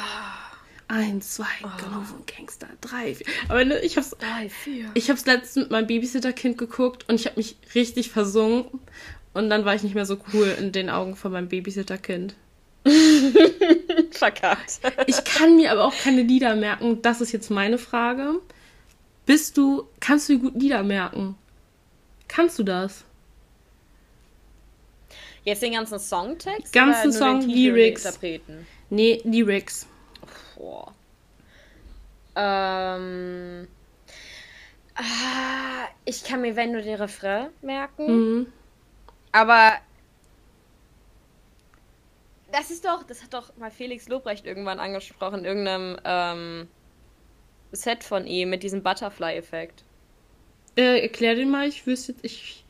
[0.89, 1.69] Eins, zwei, oh.
[1.81, 3.27] Ganoven Gangster, drei, vier.
[3.49, 4.11] Aber ne, ich hab's.
[4.19, 4.91] Drei, vier.
[4.95, 8.65] Ich hab's letztens mit meinem Babysitterkind geguckt und ich habe mich richtig versungen.
[9.33, 12.35] Und dann war ich nicht mehr so cool in den Augen von meinem Babysitterkind.
[14.11, 14.81] Verkackt.
[15.07, 17.01] ich kann mir aber auch keine Lieder merken.
[17.03, 18.41] Das ist jetzt meine Frage.
[19.27, 21.37] Bist du, kannst du gut Lieder merken?
[22.31, 23.05] Kannst du das?
[25.43, 26.73] Jetzt den ganzen Songtext?
[26.73, 28.05] Ganzen Song, Lyrics.
[28.05, 28.67] Interpreten?
[28.89, 29.89] Nee, Lyrics.
[30.57, 30.95] Boah.
[32.37, 33.67] Ähm.
[34.95, 38.07] Ah, ich kann mir, wenn nur den Refrain merken.
[38.07, 38.53] Mhm.
[39.33, 39.73] Aber
[42.53, 46.69] das ist doch, das hat doch mal Felix Lobrecht irgendwann angesprochen, in irgendeinem ähm,
[47.73, 49.83] Set von ihm mit diesem Butterfly-Effekt.
[50.77, 52.65] Äh, erklär den mal, ich wüsste, ich.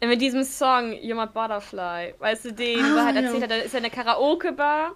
[0.00, 3.50] Mit diesem Song, You're My Butterfly, weißt du, den, ah, wo er halt erzählt hat,
[3.50, 4.94] da ist er eine Karaoke-Bar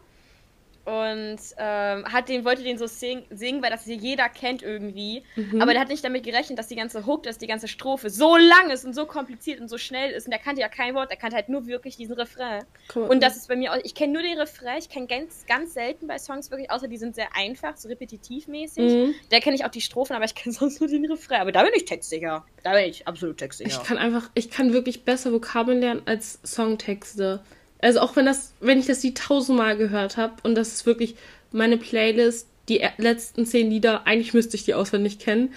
[0.84, 5.22] und ähm, hat den, wollte den so sing, singen, weil das hier jeder kennt irgendwie.
[5.36, 5.62] Mhm.
[5.62, 8.36] Aber der hat nicht damit gerechnet, dass die ganze Hook, dass die ganze Strophe so
[8.36, 10.26] lang ist und so kompliziert und so schnell ist.
[10.26, 12.64] Und der kannte ja kein Wort, der kannte halt nur wirklich diesen Refrain.
[12.94, 13.04] Cool.
[13.04, 15.74] Und das ist bei mir auch, ich kenne nur den Refrain, ich kenne ganz, ganz
[15.74, 18.92] selten bei Songs wirklich, außer die sind sehr einfach, so repetitivmäßig.
[18.92, 19.14] Mhm.
[19.30, 21.40] Da kenne ich auch die Strophen, aber ich kenne sonst nur den Refrain.
[21.40, 22.44] Aber da bin ich textsicher.
[22.64, 23.70] Da bin ich absolut textsicher.
[23.70, 27.44] Ich kann einfach, ich kann wirklich besser Vokabeln lernen als Songtexte.
[27.82, 31.16] Also auch wenn das, wenn ich das Lied tausendmal gehört habe und das ist wirklich
[31.50, 35.52] meine Playlist, die letzten zehn Lieder, eigentlich müsste ich die auswendig kennen.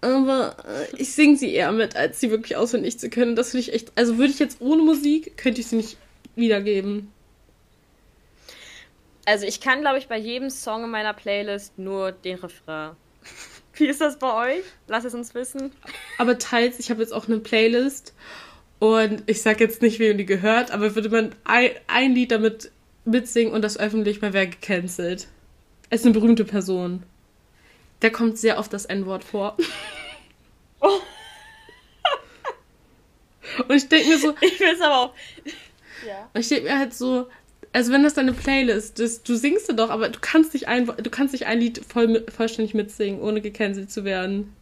[0.00, 3.36] Aber äh, ich singe sie eher mit, als sie wirklich auswendig zu können.
[3.36, 3.92] Das finde ich echt.
[3.94, 5.96] Also würde ich jetzt ohne Musik, könnte ich sie nicht
[6.34, 7.12] wiedergeben.
[9.26, 12.96] Also ich kann, glaube ich, bei jedem Song in meiner Playlist nur den Refrain.
[13.74, 14.64] Wie ist das bei euch?
[14.88, 15.70] Lass es uns wissen.
[16.18, 18.14] Aber teils, ich habe jetzt auch eine Playlist
[18.80, 22.72] und ich sag jetzt nicht, wem die gehört, aber würde man ein, ein Lied damit
[23.04, 25.28] mitsingen und das öffentlich mal wäre gecancelt.
[25.90, 27.02] Es ist eine berühmte Person.
[28.00, 29.56] Der kommt sehr oft das N-Wort vor.
[30.80, 31.00] Oh.
[33.68, 34.34] und ich denke mir so.
[34.40, 35.14] Ich will es aber auch.
[36.06, 36.30] Ja.
[36.32, 37.28] Und ich denke mir halt so,
[37.74, 40.86] also wenn das deine Playlist ist, du singst du doch, aber du kannst nicht ein,
[40.86, 44.56] du kannst nicht ein Lied voll, vollständig mitsingen, ohne gecancelt zu werden.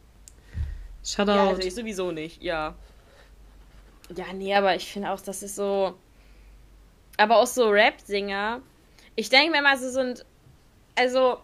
[1.05, 1.31] Shoutout.
[1.31, 2.75] Ja, also ich sowieso nicht, ja.
[4.15, 5.95] Ja, nee, aber ich finde auch, das ist so.
[7.17, 8.61] Aber auch so Rap-Singer.
[9.15, 10.25] Ich denke mir mal, so sind.
[10.95, 11.37] Also,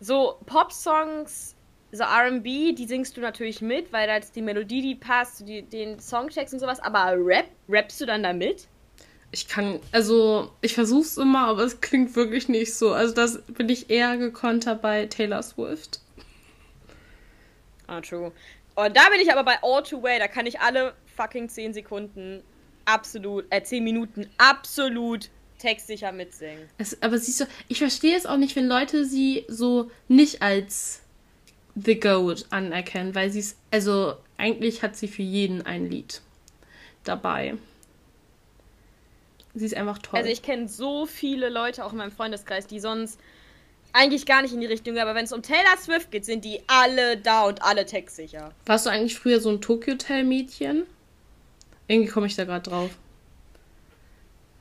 [0.00, 1.56] so Pop-Songs
[1.92, 5.62] so RB, die singst du natürlich mit, weil da jetzt die Melodie, die passt, die,
[5.62, 8.66] den Songtext und sowas, aber Rap, rappst du dann da mit?
[9.32, 12.92] Ich kann, also ich versuch's immer, aber es klingt wirklich nicht so.
[12.92, 16.00] Also das bin ich eher gekonter bei Taylor Swift.
[17.86, 18.32] Ah, true.
[18.74, 21.74] Und da bin ich aber bei All Too Way, da kann ich alle fucking 10
[21.74, 22.42] Sekunden
[22.84, 26.68] absolut, äh, 10 Minuten absolut textsicher mitsingen.
[26.78, 31.00] Es, aber siehst du, ich verstehe es auch nicht, wenn Leute sie so nicht als
[31.74, 36.20] The Goat anerkennen, weil sie es, also eigentlich hat sie für jeden ein Lied
[37.04, 37.56] dabei.
[39.54, 40.18] Sie ist einfach toll.
[40.18, 43.18] Also ich kenne so viele Leute auch in meinem Freundeskreis, die sonst
[43.92, 46.44] eigentlich gar nicht in die Richtung gehen, aber wenn es um Taylor Swift geht, sind
[46.44, 48.52] die alle da und alle textsicher.
[48.66, 50.82] Warst du eigentlich früher so ein Tokyo Hotel Mädchen?
[51.88, 52.90] Irgendwie komme ich da gerade drauf.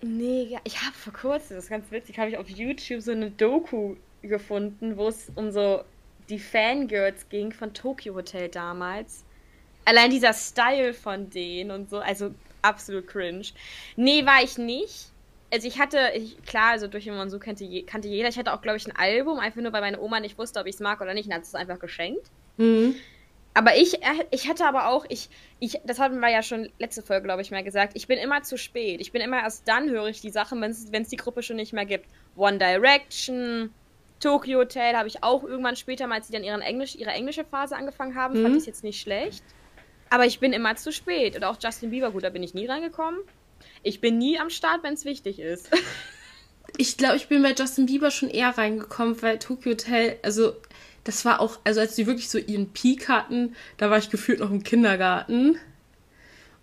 [0.02, 3.12] Nee, ja, ich habe vor kurzem, das ist ganz witzig, habe ich auf YouTube so
[3.12, 5.84] eine Doku gefunden, wo es um so
[6.30, 9.24] die Fangirls ging von Tokyo Hotel damals.
[9.86, 13.46] Allein dieser Style von denen und so, also absolut cringe.
[13.96, 15.12] Nee, war ich nicht.
[15.52, 18.30] Also ich hatte, ich, klar, also durch und so kannte, kannte jeder.
[18.30, 20.66] Ich hatte auch, glaube ich, ein Album, einfach nur, weil meine Oma nicht wusste, ob
[20.66, 22.30] ich es mag oder nicht, und hat es einfach geschenkt.
[22.58, 22.96] Mhm.
[23.56, 25.30] Aber ich, äh, ich hatte aber auch, ich,
[25.60, 28.44] ich, das hatten wir ja schon letzte Folge, glaube ich, mal gesagt, ich bin immer
[28.44, 29.00] zu spät.
[29.00, 31.72] Ich bin immer erst dann höre ich die Sachen, wenn es die Gruppe schon nicht
[31.72, 32.06] mehr gibt.
[32.36, 33.74] One Direction,
[34.20, 37.46] Tokyo Hotel habe ich auch irgendwann später, mal als sie dann ihren Englisch, ihre englische
[37.46, 38.44] Phase angefangen haben, mhm.
[38.44, 39.44] fand ich es jetzt nicht schlecht.
[40.10, 41.38] Aber ich bin immer zu spät.
[41.38, 43.22] Und auch Justin Bieber, gut, da bin ich nie reingekommen.
[43.84, 45.72] Ich bin nie am Start, wenn es wichtig ist.
[46.78, 50.56] ich glaube, ich bin bei Justin Bieber schon eher reingekommen, weil Tokyo Hotel, also
[51.06, 54.40] das war auch, also als die wirklich so ihren Peak hatten, da war ich gefühlt
[54.40, 55.58] noch im Kindergarten.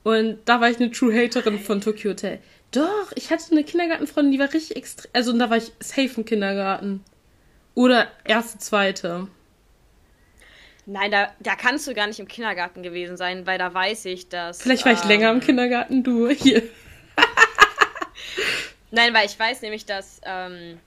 [0.02, 2.40] Und da war ich eine True Haterin von Tokyo Hotel.
[2.72, 5.10] Doch, ich hatte eine Kindergartenfreundin, die war richtig extrem.
[5.14, 7.04] Also da war ich safe im Kindergarten.
[7.74, 9.28] Oder erste, zweite.
[10.86, 14.28] Nein, da, da kannst du gar nicht im Kindergarten gewesen sein, weil da weiß ich,
[14.28, 14.60] dass.
[14.60, 16.62] Vielleicht war ich ähm, länger im Kindergarten, du hier.
[18.90, 20.80] Nein, weil ich weiß nämlich, dass ähm,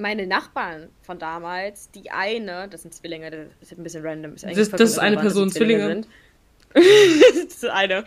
[0.00, 4.34] meine Nachbarn von damals, die eine, das sind Zwillinge, das ist ein bisschen random.
[4.34, 5.84] Ist das, das ist eine Person, Zwillinge.
[5.84, 6.06] Zwillinge.
[6.74, 8.04] das ist eine.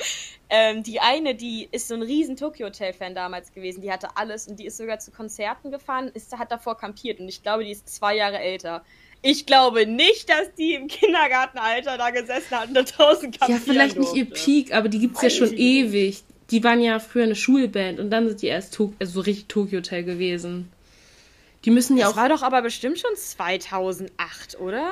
[0.50, 3.82] Ähm, die eine, die ist so ein riesen Tokyo Hotel-Fan damals gewesen.
[3.82, 7.28] Die hatte alles und die ist sogar zu Konzerten gefahren, ist, hat davor kampiert und
[7.28, 8.84] ich glaube, die ist zwei Jahre älter.
[9.22, 13.98] Ich glaube nicht, dass die im Kindergartenalter da gesessen hat und da draußen Ja, vielleicht
[13.98, 14.16] durfte.
[14.16, 16.24] nicht ihr Peak, aber die gibt es ja schon ewig.
[16.52, 19.48] Die waren ja früher eine Schulband und dann sind die erst to also so richtig
[19.48, 20.70] Tokyo Hotel gewesen.
[21.66, 22.16] Die müssen ja das auch.
[22.16, 24.92] Das war doch aber bestimmt schon 2008, oder?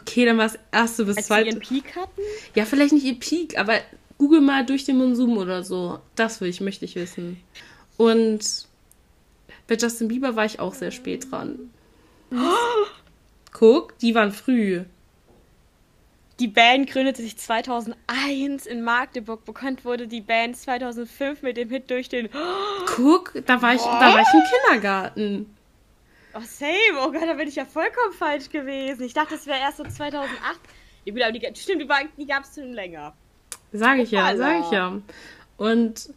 [0.00, 1.48] Okay, dann war es erste bis Als zweite.
[1.48, 2.20] ihren Peak hatten?
[2.54, 3.78] Ja, vielleicht nicht ihr Peak, aber
[4.18, 6.00] google mal durch den Monsum oder so.
[6.16, 7.40] Das will ich, möchte ich wissen.
[7.96, 8.66] Und
[9.68, 11.70] bei Justin Bieber war ich auch sehr spät dran.
[12.32, 12.86] Oh.
[13.52, 14.82] Guck, die waren früh.
[16.40, 19.44] Die Band gründete sich 2001 in Magdeburg.
[19.44, 22.28] Bekannt wurde die Band 2005 mit dem Hit durch den.
[22.96, 25.56] Guck, da war ich, da war ich im Kindergarten.
[26.34, 26.98] Oh, same.
[27.00, 29.04] Oh Gott, da bin ich ja vollkommen falsch gewesen.
[29.04, 30.30] Ich dachte, das wäre erst so 2008.
[31.04, 33.12] Ja, gut, aber die, stimmt, die, die gab es schon länger.
[33.72, 35.00] Sag ich ja, sag ich ja.
[35.56, 36.10] Und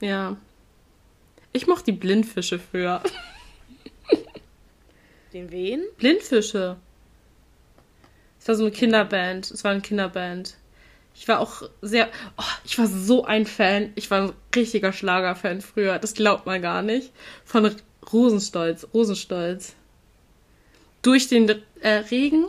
[0.00, 0.36] ja.
[1.52, 3.02] Ich mochte die Blindfische früher.
[5.32, 5.84] Den wen?
[5.96, 6.76] Blindfische.
[8.46, 9.50] Es war so eine Kinderband.
[9.50, 10.54] Es war eine Kinderband.
[11.16, 12.08] Ich war auch sehr.
[12.38, 13.90] Oh, ich war so ein Fan.
[13.96, 15.98] Ich war ein richtiger Schlagerfan früher.
[15.98, 17.10] Das glaubt man gar nicht.
[17.44, 17.74] Von
[18.12, 18.86] Rosenstolz.
[18.94, 19.74] Rosenstolz.
[21.02, 22.46] Durch den äh, Regen.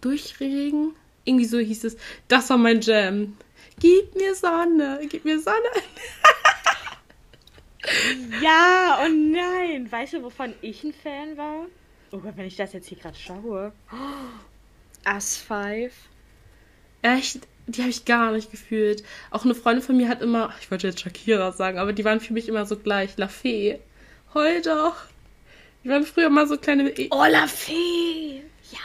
[0.00, 0.94] Durch Regen.
[1.24, 1.96] Irgendwie so hieß es.
[2.28, 3.36] Das war mein Jam.
[3.80, 5.00] Gib mir Sonne.
[5.10, 5.56] Gib mir Sonne.
[8.40, 9.90] ja, oh nein.
[9.90, 11.66] Weißt du, wovon ich ein Fan war?
[12.12, 13.72] Oh Gott, wenn ich das jetzt hier gerade schaue.
[13.90, 14.51] Oh,
[15.04, 15.92] As 5.
[17.02, 17.40] Echt?
[17.66, 19.04] Die habe ich gar nicht gefühlt.
[19.30, 22.20] Auch eine Freundin von mir hat immer, ich wollte jetzt Shakira sagen, aber die waren
[22.20, 23.16] für mich immer so gleich.
[23.16, 23.78] La Fee.
[24.34, 24.96] Heul doch.
[25.84, 26.90] Die waren früher mal so kleine.
[26.90, 28.42] E- oh, La Fee.
[28.70, 28.78] Ja.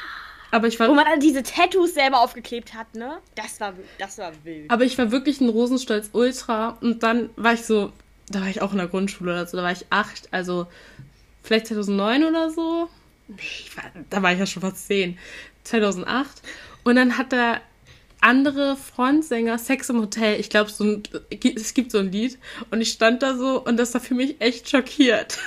[0.51, 0.89] Aber ich war.
[0.89, 3.17] Wo man dann diese Tattoos selber aufgeklebt hat, ne?
[3.35, 4.69] Das war, das war wild.
[4.69, 7.91] Aber ich war wirklich ein Rosenstolz Ultra und dann war ich so,
[8.29, 10.67] da war ich auch in der Grundschule oder so, da war ich acht, also
[11.43, 12.89] vielleicht 2009 oder so
[13.27, 13.35] nee,
[13.75, 15.17] war, da war ich ja schon fast zehn,
[15.67, 16.41] 2008.
[16.83, 17.61] Und dann hat der
[18.21, 22.39] andere Frontsänger Sex im Hotel, ich glaube, so es gibt so ein Lied
[22.71, 25.37] und ich stand da so und das war für mich echt schockiert.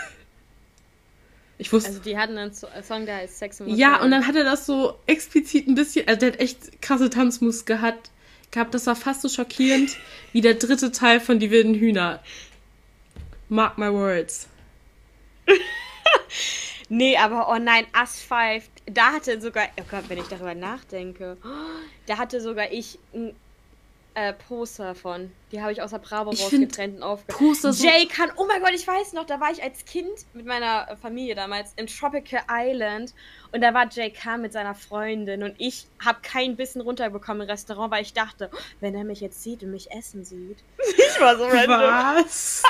[1.58, 1.90] Ich wusste.
[1.90, 3.78] Also die hatten einen Song, der heißt Sex im Hotel.
[3.78, 7.10] Ja, und dann hat er das so explizit ein bisschen, also der hat echt krasse
[7.10, 8.10] Tanzmus gehabt.
[8.50, 8.72] gehabt.
[8.72, 9.96] Das war fast so schockierend
[10.32, 12.22] wie der dritte Teil von Die wilden Hühner.
[13.48, 14.48] Mark my words.
[16.92, 21.36] Nee, aber oh nein, As 5, da hatte sogar, oh Gott, wenn ich darüber nachdenke,
[22.06, 23.34] da hatte sogar ich ein
[24.14, 25.30] äh, Poster von.
[25.52, 27.20] Die habe ich aus der Bravo Ich rausgetrennt und
[27.62, 30.46] so- Jay kann, oh mein Gott, ich weiß noch, da war ich als Kind mit
[30.46, 33.14] meiner Familie damals in Tropical Island
[33.52, 37.48] und da war Jay Khan mit seiner Freundin und ich habe kein Bissen runterbekommen im
[37.50, 40.58] Restaurant, weil ich dachte, wenn er mich jetzt sieht und mich essen sieht.
[41.12, 41.80] Ich war so random.
[41.80, 42.62] Was?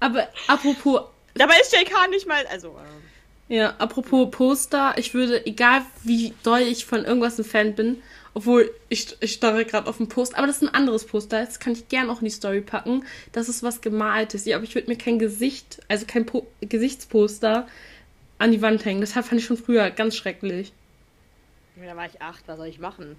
[0.00, 1.02] Aber apropos,
[1.34, 2.70] Dabei ist Jay Khan nicht mal, also.
[2.78, 3.02] ähm,
[3.50, 8.00] ja, apropos Poster, ich würde, egal wie doll ich von irgendwas ein Fan bin,
[8.32, 11.58] obwohl ich, ich starre gerade auf ein Poster, aber das ist ein anderes Poster, das
[11.58, 13.04] kann ich gern auch in die Story packen.
[13.32, 17.66] Das ist was gemaltes, ja, aber ich würde mir kein Gesicht, also kein po Gesichtsposter
[18.38, 19.00] an die Wand hängen.
[19.00, 20.72] Deshalb fand ich schon früher ganz schrecklich.
[21.74, 23.16] Da war ich acht, was soll ich machen?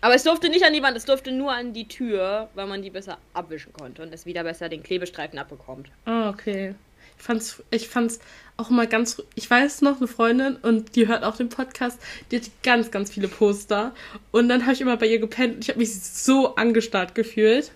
[0.00, 2.82] Aber es durfte nicht an die Wand, es durfte nur an die Tür, weil man
[2.82, 5.90] die besser abwischen konnte und es wieder besser den Klebestreifen abbekommt.
[6.04, 6.76] Ah, okay.
[7.24, 8.18] Ich fand's, ich fand's
[8.58, 9.22] auch immer ganz.
[9.34, 11.98] Ich weiß noch, eine Freundin und die hört auch den Podcast,
[12.30, 13.94] die hat ganz, ganz viele Poster.
[14.30, 17.72] Und dann habe ich immer bei ihr gepennt und ich habe mich so angestarrt gefühlt.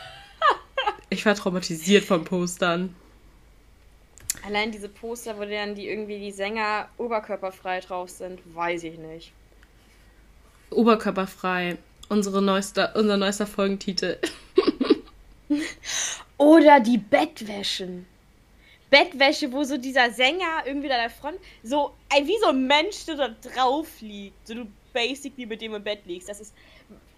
[1.10, 2.94] ich war traumatisiert von Postern.
[4.46, 9.32] Allein diese Poster, wo dann die irgendwie die Sänger oberkörperfrei drauf sind, weiß ich nicht.
[10.70, 11.76] Oberkörperfrei.
[12.08, 14.16] Unsere neueste, unser neuester Folgentitel.
[16.38, 18.06] Oder die Bettwäschen.
[18.90, 21.92] Bettwäsche, wo so dieser Sänger irgendwie da der Front, so
[22.24, 24.46] wie so ein Mensch, der da drauf liegt.
[24.46, 26.28] So du basically mit dem im Bett liegst.
[26.28, 26.54] Das ist.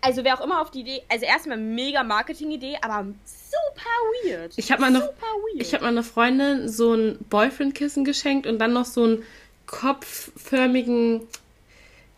[0.04, 1.02] Also wer auch immer auf die Idee.
[1.08, 3.90] Also erstmal mega Marketing-Idee, aber super
[4.24, 4.52] weird.
[4.56, 9.22] Ich habe meiner, hab meiner Freundin so ein Boyfriend-Kissen geschenkt und dann noch so einen
[9.66, 11.22] kopfförmigen.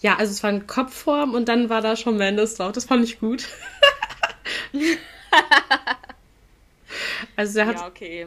[0.00, 2.72] Ja, also es war eine Kopfform und dann war da schon Mendes drauf.
[2.72, 3.48] Das fand ich gut.
[7.36, 8.26] also er hat ja, okay.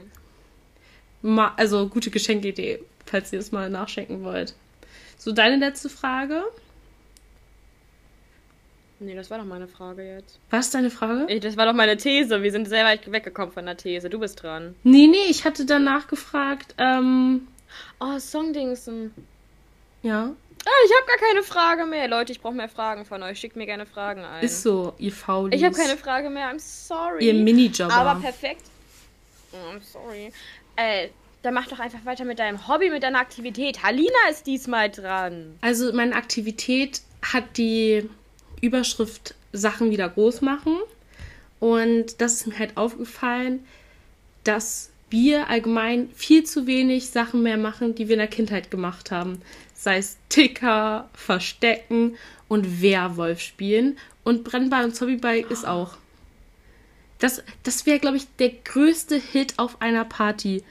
[1.24, 4.55] Also gute Geschenkidee, falls ihr es mal nachschenken wollt.
[5.18, 6.43] So, deine letzte Frage.
[8.99, 10.39] Nee, das war doch meine Frage jetzt.
[10.49, 11.26] Was ist deine Frage?
[11.28, 12.41] Ey, Das war doch meine These.
[12.41, 14.09] Wir sind sehr weit weggekommen von der These.
[14.09, 14.76] Du bist dran.
[14.84, 17.47] Nee, nee, ich hatte danach gefragt, ähm,
[17.99, 19.13] Oh, Songdingsen.
[20.01, 20.32] ja,
[20.65, 22.07] Ah, ich habe gar keine Frage mehr.
[22.09, 23.39] Leute, ich brauche mehr Fragen von euch.
[23.39, 24.43] Schickt mir gerne Fragen ein.
[24.43, 25.57] ist so, ihr Faulis.
[25.57, 26.47] ich habe keine Frage mehr.
[26.51, 27.24] I'm sorry.
[27.26, 27.93] Ihr Minijobber.
[27.93, 28.63] Aber perfekt.
[29.53, 30.34] Oh, I'm sorry.
[30.78, 31.09] Äh,
[31.43, 33.84] dann mach doch einfach weiter mit deinem Hobby, mit deiner Aktivität.
[33.84, 35.57] Halina ist diesmal dran.
[35.61, 38.09] Also meine Aktivität hat die
[38.61, 40.78] Überschrift Sachen wieder groß machen.
[41.59, 43.65] Und das ist mir halt aufgefallen,
[44.43, 49.11] dass wir allgemein viel zu wenig Sachen mehr machen, die wir in der Kindheit gemacht
[49.11, 49.41] haben.
[49.73, 52.17] Sei es Ticker, Verstecken
[52.47, 53.97] und Werwolf spielen.
[54.23, 55.97] Und Brennball und Zombie-Ball ist auch.
[57.20, 60.63] Das, das wäre, glaube ich, der größte Hit auf einer Party.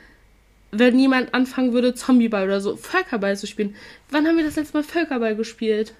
[0.71, 3.75] Wenn jemand anfangen würde, Zombieball oder so, Völkerball zu spielen.
[4.11, 5.95] Wann haben wir das letzte Mal Völkerball gespielt?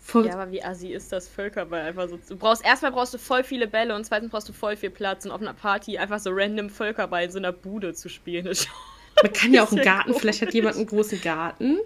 [0.00, 2.18] Vor Ja, aber wie assi ist das Völkerball einfach so?
[2.28, 5.24] Du brauchst erstmal brauchst du voll viele Bälle und zweitens brauchst du voll viel Platz
[5.24, 8.44] und auf einer Party einfach so random Völkerball in so einer Bude zu spielen.
[9.22, 11.78] Man kann ja auch einen Garten, vielleicht hat jemand einen großen Garten.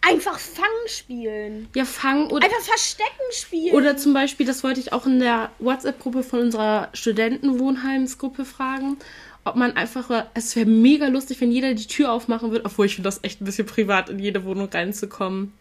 [0.00, 1.68] Einfach Fangen spielen.
[1.74, 3.74] Ja, fangen oder, Einfach Verstecken spielen.
[3.74, 8.98] oder zum Beispiel, das wollte ich auch in der WhatsApp-Gruppe von unserer Studentenwohnheimsgruppe fragen,
[9.44, 12.94] ob man einfach, es wäre mega lustig, wenn jeder die Tür aufmachen würde, obwohl ich
[12.96, 15.52] finde das echt ein bisschen privat, in jede Wohnung reinzukommen.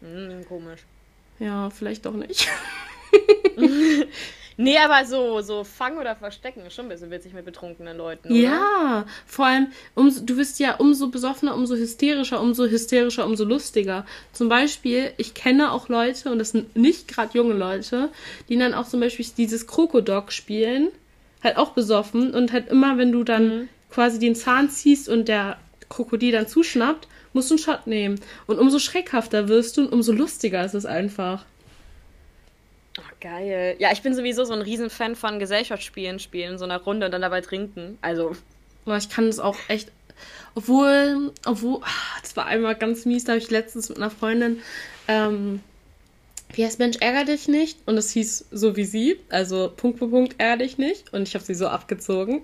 [0.00, 0.80] Hm, komisch.
[1.38, 2.48] Ja, vielleicht doch nicht.
[4.60, 8.26] Nee, aber so, so Fangen oder Verstecken ist schon ein bisschen witzig mit betrunkenen Leuten.
[8.26, 8.36] Oder?
[8.36, 14.04] Ja, vor allem, umso, du wirst ja umso besoffener, umso hysterischer, umso hysterischer, umso lustiger.
[14.32, 18.08] Zum Beispiel, ich kenne auch Leute, und das sind nicht gerade junge Leute,
[18.48, 20.88] die dann auch zum Beispiel dieses Krokodok spielen,
[21.44, 25.56] halt auch besoffen und halt immer, wenn du dann quasi den Zahn ziehst und der
[25.88, 28.20] Krokodil dann zuschnappt, musst du einen Shot nehmen.
[28.48, 31.44] Und umso schreckhafter wirst du und umso lustiger ist es einfach.
[33.20, 33.76] Geil.
[33.78, 37.22] Ja, ich bin sowieso so ein Riesenfan von Gesellschaftsspielen spielen, so einer Runde und dann
[37.22, 37.98] dabei trinken.
[38.00, 38.36] Also,
[38.86, 39.90] ich kann das auch echt.
[40.54, 44.60] Obwohl, obwohl, ah, das war einmal ganz mies, da habe ich letztens mit einer Freundin,
[45.06, 45.60] ähm,
[46.52, 47.78] wie heißt Mensch, ärger dich nicht?
[47.86, 51.12] Und es hieß so wie sie, also Punkt für Punkt, ärger dich nicht.
[51.12, 52.42] Und ich habe sie so abgezogen.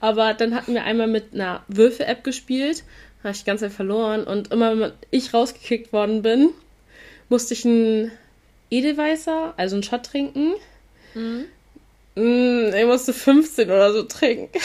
[0.00, 2.84] Aber dann hatten wir einmal mit einer Würfel-App gespielt,
[3.18, 4.24] da habe ich die ganze Zeit verloren.
[4.24, 6.50] Und immer wenn ich rausgekickt worden bin,
[7.28, 8.10] musste ich einen
[8.70, 10.54] Edelweißer, also einen Shot trinken.
[11.14, 11.46] Mhm.
[12.14, 14.58] Mm, ich musste 15 oder so trinken.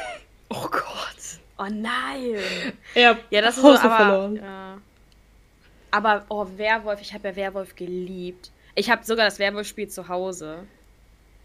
[0.50, 1.12] oh Gott.
[1.58, 2.36] Oh nein.
[2.94, 4.36] Ja, Ja, das ist so, aber, verloren.
[4.36, 4.78] Ja.
[5.90, 8.50] Aber, oh, Werwolf, ich habe ja Werwolf geliebt.
[8.74, 10.66] Ich habe sogar das Werwolf-Spiel zu Hause.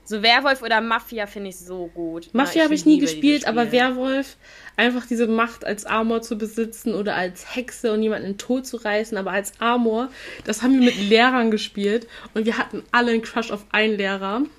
[0.07, 2.29] So Werwolf oder Mafia finde ich so gut.
[2.31, 3.73] Mafia habe ich nie gespielt, aber.
[3.73, 4.37] Werwolf,
[4.77, 8.65] einfach diese Macht als Amor zu besitzen oder als Hexe und jemanden in den Tod
[8.65, 10.09] zu reißen, aber als Amor,
[10.45, 14.43] das haben wir mit Lehrern gespielt und wir hatten alle einen Crush auf einen Lehrer.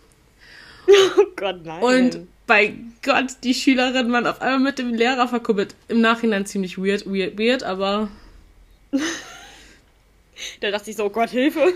[1.19, 1.83] Oh Gott, nein.
[1.83, 2.73] Und bei
[3.03, 5.75] Gott, die Schülerinnen waren auf einmal mit dem Lehrer verkuppelt.
[5.89, 8.09] Im Nachhinein ziemlich weird, weird, weird, aber
[10.61, 11.75] da dachte ich so, oh Gott, Hilfe.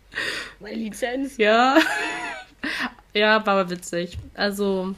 [0.58, 1.36] Meine Lizenz.
[1.36, 1.78] ja.
[3.14, 4.18] Ja, war aber witzig.
[4.34, 4.94] Also,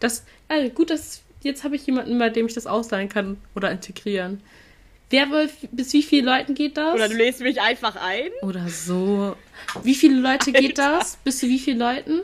[0.00, 3.70] das, äh, gut, dass jetzt habe ich jemanden, bei dem ich das ausleihen kann oder
[3.70, 4.40] integrieren.
[5.10, 6.94] Werwolf, bis wie viele Leuten geht das?
[6.94, 8.30] Oder du lädst mich einfach ein.
[8.42, 9.36] Oder so.
[9.82, 10.98] Wie viele Leute geht Alter.
[10.98, 11.16] das?
[11.22, 12.20] Bis zu wie viele Leuten?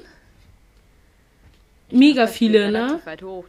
[1.90, 3.00] Mega Das geht viele, ne?
[3.04, 3.44] Weit hoch.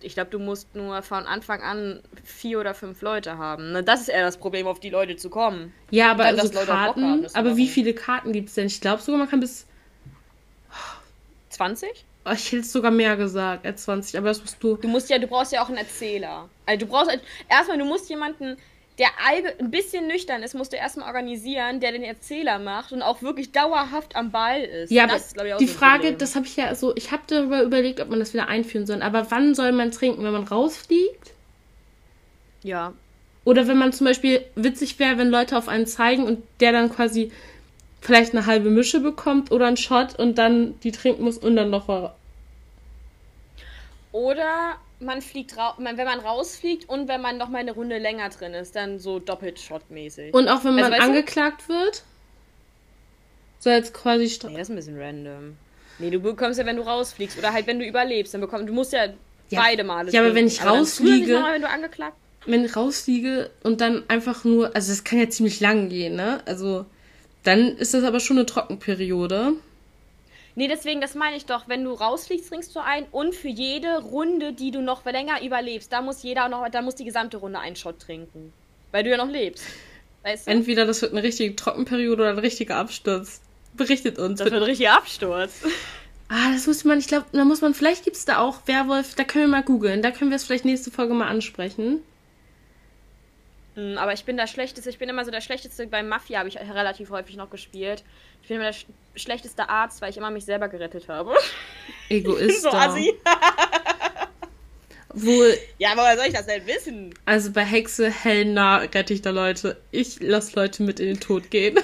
[0.00, 3.84] Ich glaube, du musst nur von Anfang an vier oder fünf Leute haben.
[3.84, 5.72] Das ist eher das Problem, auf die Leute zu kommen.
[5.90, 7.04] Ja, aber Dann, also Karten.
[7.04, 8.66] haben, aber wie viele Karten gibt es denn?
[8.66, 9.66] Ich glaube sogar, man kann bis.
[11.52, 12.04] 20?
[12.24, 14.76] Oh, ich hätte sogar mehr gesagt als 20, aber das musst du.
[14.76, 16.48] Du musst ja, du brauchst ja auch einen Erzähler.
[16.66, 18.56] Also du brauchst halt- erstmal, du musst jemanden,
[18.98, 23.22] der ein bisschen nüchtern ist, musst du erstmal organisieren, der den Erzähler macht und auch
[23.22, 24.90] wirklich dauerhaft am Ball ist.
[24.92, 26.18] Ja, aber das ist, glaub ich, auch die Frage, Problem.
[26.18, 29.02] das habe ich ja so, ich habe darüber überlegt, ob man das wieder einführen soll.
[29.02, 30.22] Aber wann soll man trinken?
[30.22, 31.32] Wenn man rausfliegt?
[32.62, 32.92] Ja.
[33.44, 36.90] Oder wenn man zum Beispiel witzig wäre, wenn Leute auf einen zeigen und der dann
[36.94, 37.32] quasi
[38.02, 41.70] vielleicht eine halbe Mische bekommt oder einen Shot und dann die trinken muss und dann
[41.70, 42.12] noch mal-
[44.12, 48.28] Oder man fliegt raus, wenn man rausfliegt und wenn man noch mal eine Runde länger
[48.28, 50.34] drin ist, dann so doppelt shotmäßig.
[50.34, 52.02] Und auch wenn man Also, weißt du- angeklagt wird,
[53.58, 55.56] soll jetzt quasi Stra Nee, das ist ein bisschen random.
[55.98, 58.72] Nee, du bekommst ja, wenn du rausfliegst oder halt wenn du überlebst, dann bekommst du
[58.72, 59.06] musst ja,
[59.50, 59.60] Ja.
[59.60, 60.10] beide Male.
[60.10, 64.02] Ja, aber wenn ich zusätzlich rausfliege- mal, wenn du angeklagt wenn ich rausfliege und dann
[64.08, 66.40] einfach nur, also das kann ja ziemlich lang gehen, ne?
[66.44, 66.86] Also
[67.42, 69.54] dann ist das aber schon eine Trockenperiode.
[70.54, 71.68] Nee, deswegen, das meine ich doch.
[71.68, 75.92] Wenn du rausfliegst, trinkst du ein und für jede Runde, die du noch länger überlebst,
[75.92, 78.52] da muss jeder noch, da muss die gesamte Runde einen Shot trinken.
[78.90, 79.64] Weil du ja noch lebst.
[80.22, 80.50] Weißt du?
[80.50, 83.40] Entweder das wird eine richtige Trockenperiode oder ein richtiger Absturz.
[83.74, 84.38] Berichtet uns.
[84.38, 85.62] das wird ein richtiger Absturz.
[86.28, 89.14] Ah, das muss man, ich glaube, da muss man, vielleicht gibt es da auch Werwolf,
[89.14, 90.02] da können wir mal googeln.
[90.02, 92.00] Da können wir es vielleicht nächste Folge mal ansprechen.
[93.74, 95.86] Hm, Aber ich bin der Schlechteste, ich bin immer so der Schlechteste.
[95.86, 98.04] Bei Mafia habe ich relativ häufig noch gespielt.
[98.42, 101.34] Ich bin immer der sch schlechteste Arzt, weil ich immer mich selber gerettet habe.
[102.08, 102.62] Egoist.
[102.62, 103.12] so assi.
[105.14, 107.14] Wohl, Ja, aber woher soll ich das denn wissen?
[107.26, 109.76] also bei Hexe hellnah rette ich da Leute.
[109.90, 111.78] Ich lasse Leute mit in den Tod gehen.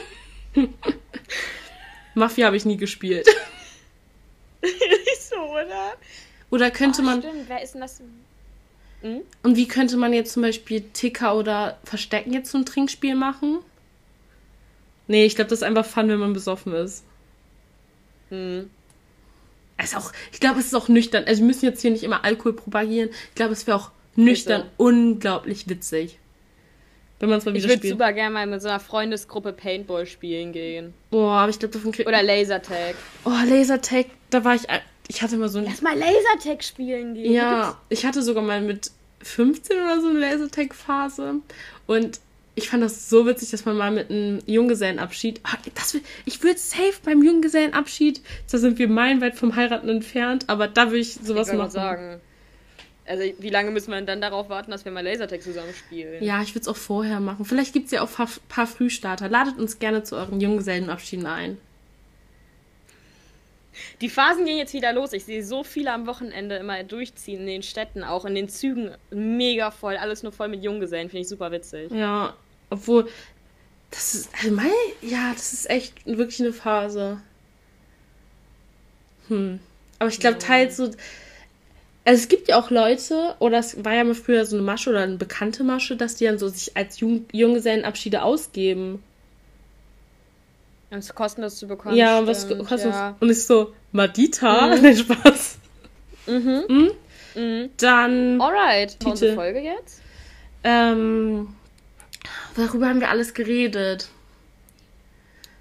[2.14, 3.26] Mafia habe ich nie gespielt.
[4.62, 5.92] Nicht so, oder?
[6.50, 7.20] Oder könnte Oh, man.
[7.22, 8.00] Stimmt, wer ist denn das?
[9.02, 9.20] Hm?
[9.42, 13.58] Und wie könnte man jetzt zum Beispiel Ticker oder Verstecken jetzt so ein Trinkspiel machen?
[15.06, 17.04] Nee, ich glaube, das ist einfach Fun, wenn man besoffen ist.
[18.30, 18.70] Hm.
[19.76, 21.24] Es ist auch, ich glaube, es ist auch nüchtern.
[21.26, 23.10] Also wir müssen jetzt hier nicht immer Alkohol propagieren.
[23.28, 24.84] Ich glaube, es wäre auch nüchtern so.
[24.84, 26.18] unglaublich witzig.
[27.20, 27.92] Wenn man es mal Ich wieder würde spielt.
[27.94, 30.94] super gerne mal mit so einer Freundesgruppe Paintball spielen gehen.
[31.10, 32.96] Boah, aber ich glaube, davon kriegt Oder Lasertag.
[33.24, 34.62] Oh, Lasertag, da war ich.
[35.08, 35.64] Ich hatte mal so ein.
[35.64, 37.32] Lass mal Lasertag spielen gehen.
[37.32, 38.90] Ja, ich hatte sogar mal mit
[39.22, 41.36] 15 oder so eine Lasertag-Phase.
[41.86, 42.20] Und
[42.54, 45.40] ich fand das so witzig, dass man mal mit einem Junggesellenabschied.
[45.44, 48.20] Ah, Das, will- ich würde safe beim Junggesellenabschied.
[48.50, 51.70] Da sind wir meilenweit vom Heiraten entfernt, aber da würde ich sowas ich machen.
[51.70, 52.20] sagen.
[53.06, 56.22] Also, wie lange müssen wir dann darauf warten, dass wir mal Lasertag zusammen spielen?
[56.22, 57.46] Ja, ich würde es auch vorher machen.
[57.46, 59.30] Vielleicht gibt es ja auch ein paar, paar Frühstarter.
[59.30, 61.56] Ladet uns gerne zu euren Junggesellenabschieden ein.
[64.00, 65.12] Die Phasen gehen jetzt wieder los.
[65.12, 68.90] Ich sehe so viele am Wochenende immer durchziehen in den Städten, auch in den Zügen.
[69.10, 69.96] Mega voll.
[69.96, 71.08] Alles nur voll mit Junggesellen.
[71.10, 71.90] Finde ich super witzig.
[71.90, 72.34] Ja,
[72.70, 73.08] obwohl,
[73.90, 74.70] das ist, also mein,
[75.00, 77.20] ja, das ist echt wirklich eine Phase.
[79.28, 79.60] Hm.
[79.98, 84.02] Aber ich glaube, teils so, also es gibt ja auch Leute, oder es war ja
[84.02, 87.00] mal früher so eine Masche oder eine bekannte Masche, dass die dann so sich als
[87.00, 89.02] Jung Junggesellenabschiede ausgeben.
[90.90, 91.96] Um es kostenlos zu bekommen.
[91.96, 93.14] ja, und was stimmt, kostet ja.
[93.20, 94.74] Und ich so, Madita?
[94.82, 95.58] Nein, Spaß.
[96.26, 96.64] Mhm.
[96.66, 96.90] Hm?
[97.34, 97.70] Mhm.
[97.76, 98.96] Dann, Alright.
[99.04, 99.34] War unsere Titel.
[99.34, 100.00] Folge jetzt?
[100.64, 101.54] ähm,
[102.56, 104.08] worüber haben wir alles geredet?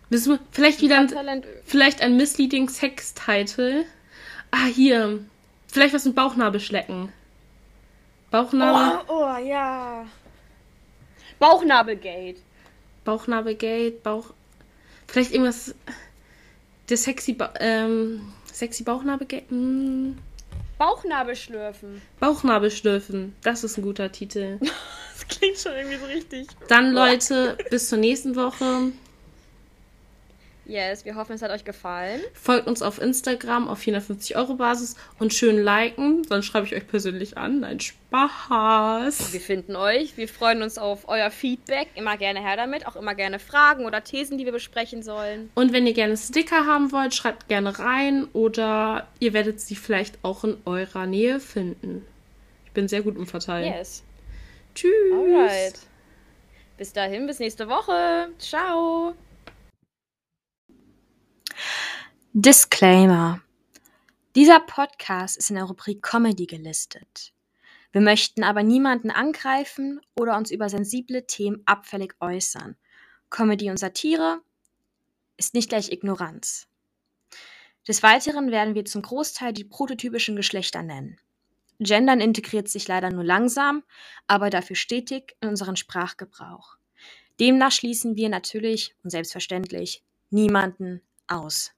[0.09, 1.43] Müssen wir, vielleicht wieder ein.
[1.65, 3.83] Vielleicht ein misleading Sex-Title.
[4.51, 5.19] Ah, hier.
[5.67, 7.11] Vielleicht was mit Bauchnabelschlecken.
[8.31, 9.01] Bauchnabel.
[9.07, 10.05] Oh, oh, ja.
[11.39, 12.37] Bauchnabelgate.
[13.03, 14.33] Bauchnabelgate, Bauch.
[15.07, 15.73] Vielleicht irgendwas.
[16.89, 19.49] Der sexy, ba ähm, sexy Bauchnabelgate.
[19.49, 20.17] Hm.
[20.77, 22.01] Bauchnabelschlürfen.
[22.19, 23.35] Bauchnabelschlürfen.
[23.41, 24.59] Das ist ein guter Titel.
[25.17, 26.47] Das klingt schon irgendwie so richtig.
[26.67, 28.91] Dann, Leute, bis zur nächsten Woche.
[30.67, 32.19] Yes, wir hoffen, es hat euch gefallen.
[32.33, 36.85] Folgt uns auf Instagram auf 450 Euro Basis und schön liken, sonst schreibe ich euch
[36.85, 37.61] persönlich an.
[37.61, 39.31] Nein, Spaß.
[39.31, 40.17] Wir finden euch.
[40.17, 41.87] Wir freuen uns auf euer Feedback.
[41.95, 42.85] Immer gerne her damit.
[42.85, 45.49] Auch immer gerne Fragen oder Thesen, die wir besprechen sollen.
[45.55, 50.19] Und wenn ihr gerne Sticker haben wollt, schreibt gerne rein oder ihr werdet sie vielleicht
[50.21, 52.05] auch in eurer Nähe finden.
[52.65, 53.73] Ich bin sehr gut im Verteilen.
[53.73, 54.03] Yes.
[54.75, 54.91] Tschüss.
[55.13, 55.79] Alright.
[56.77, 58.29] Bis dahin, bis nächste Woche.
[58.37, 59.15] Ciao.
[62.33, 63.41] Disclaimer.
[64.35, 67.33] Dieser Podcast ist in der Rubrik Comedy gelistet.
[67.91, 72.75] Wir möchten aber niemanden angreifen oder uns über sensible Themen abfällig äußern.
[73.29, 74.41] Comedy und Satire
[75.37, 76.67] ist nicht gleich Ignoranz.
[77.87, 81.19] Des Weiteren werden wir zum Großteil die prototypischen Geschlechter nennen.
[81.79, 83.83] Gendern integriert sich leider nur langsam,
[84.27, 86.77] aber dafür stetig in unseren Sprachgebrauch.
[87.39, 91.71] Demnach schließen wir natürlich und selbstverständlich niemanden aus.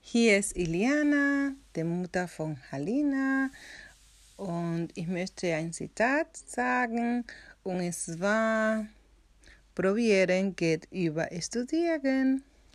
[0.00, 3.50] Hier ist Iliana, die Mutter von Halina.
[4.36, 7.24] Und ich möchte ein Zitat sagen.
[7.62, 8.86] Und es war,
[9.74, 12.42] probieren geht über studieren.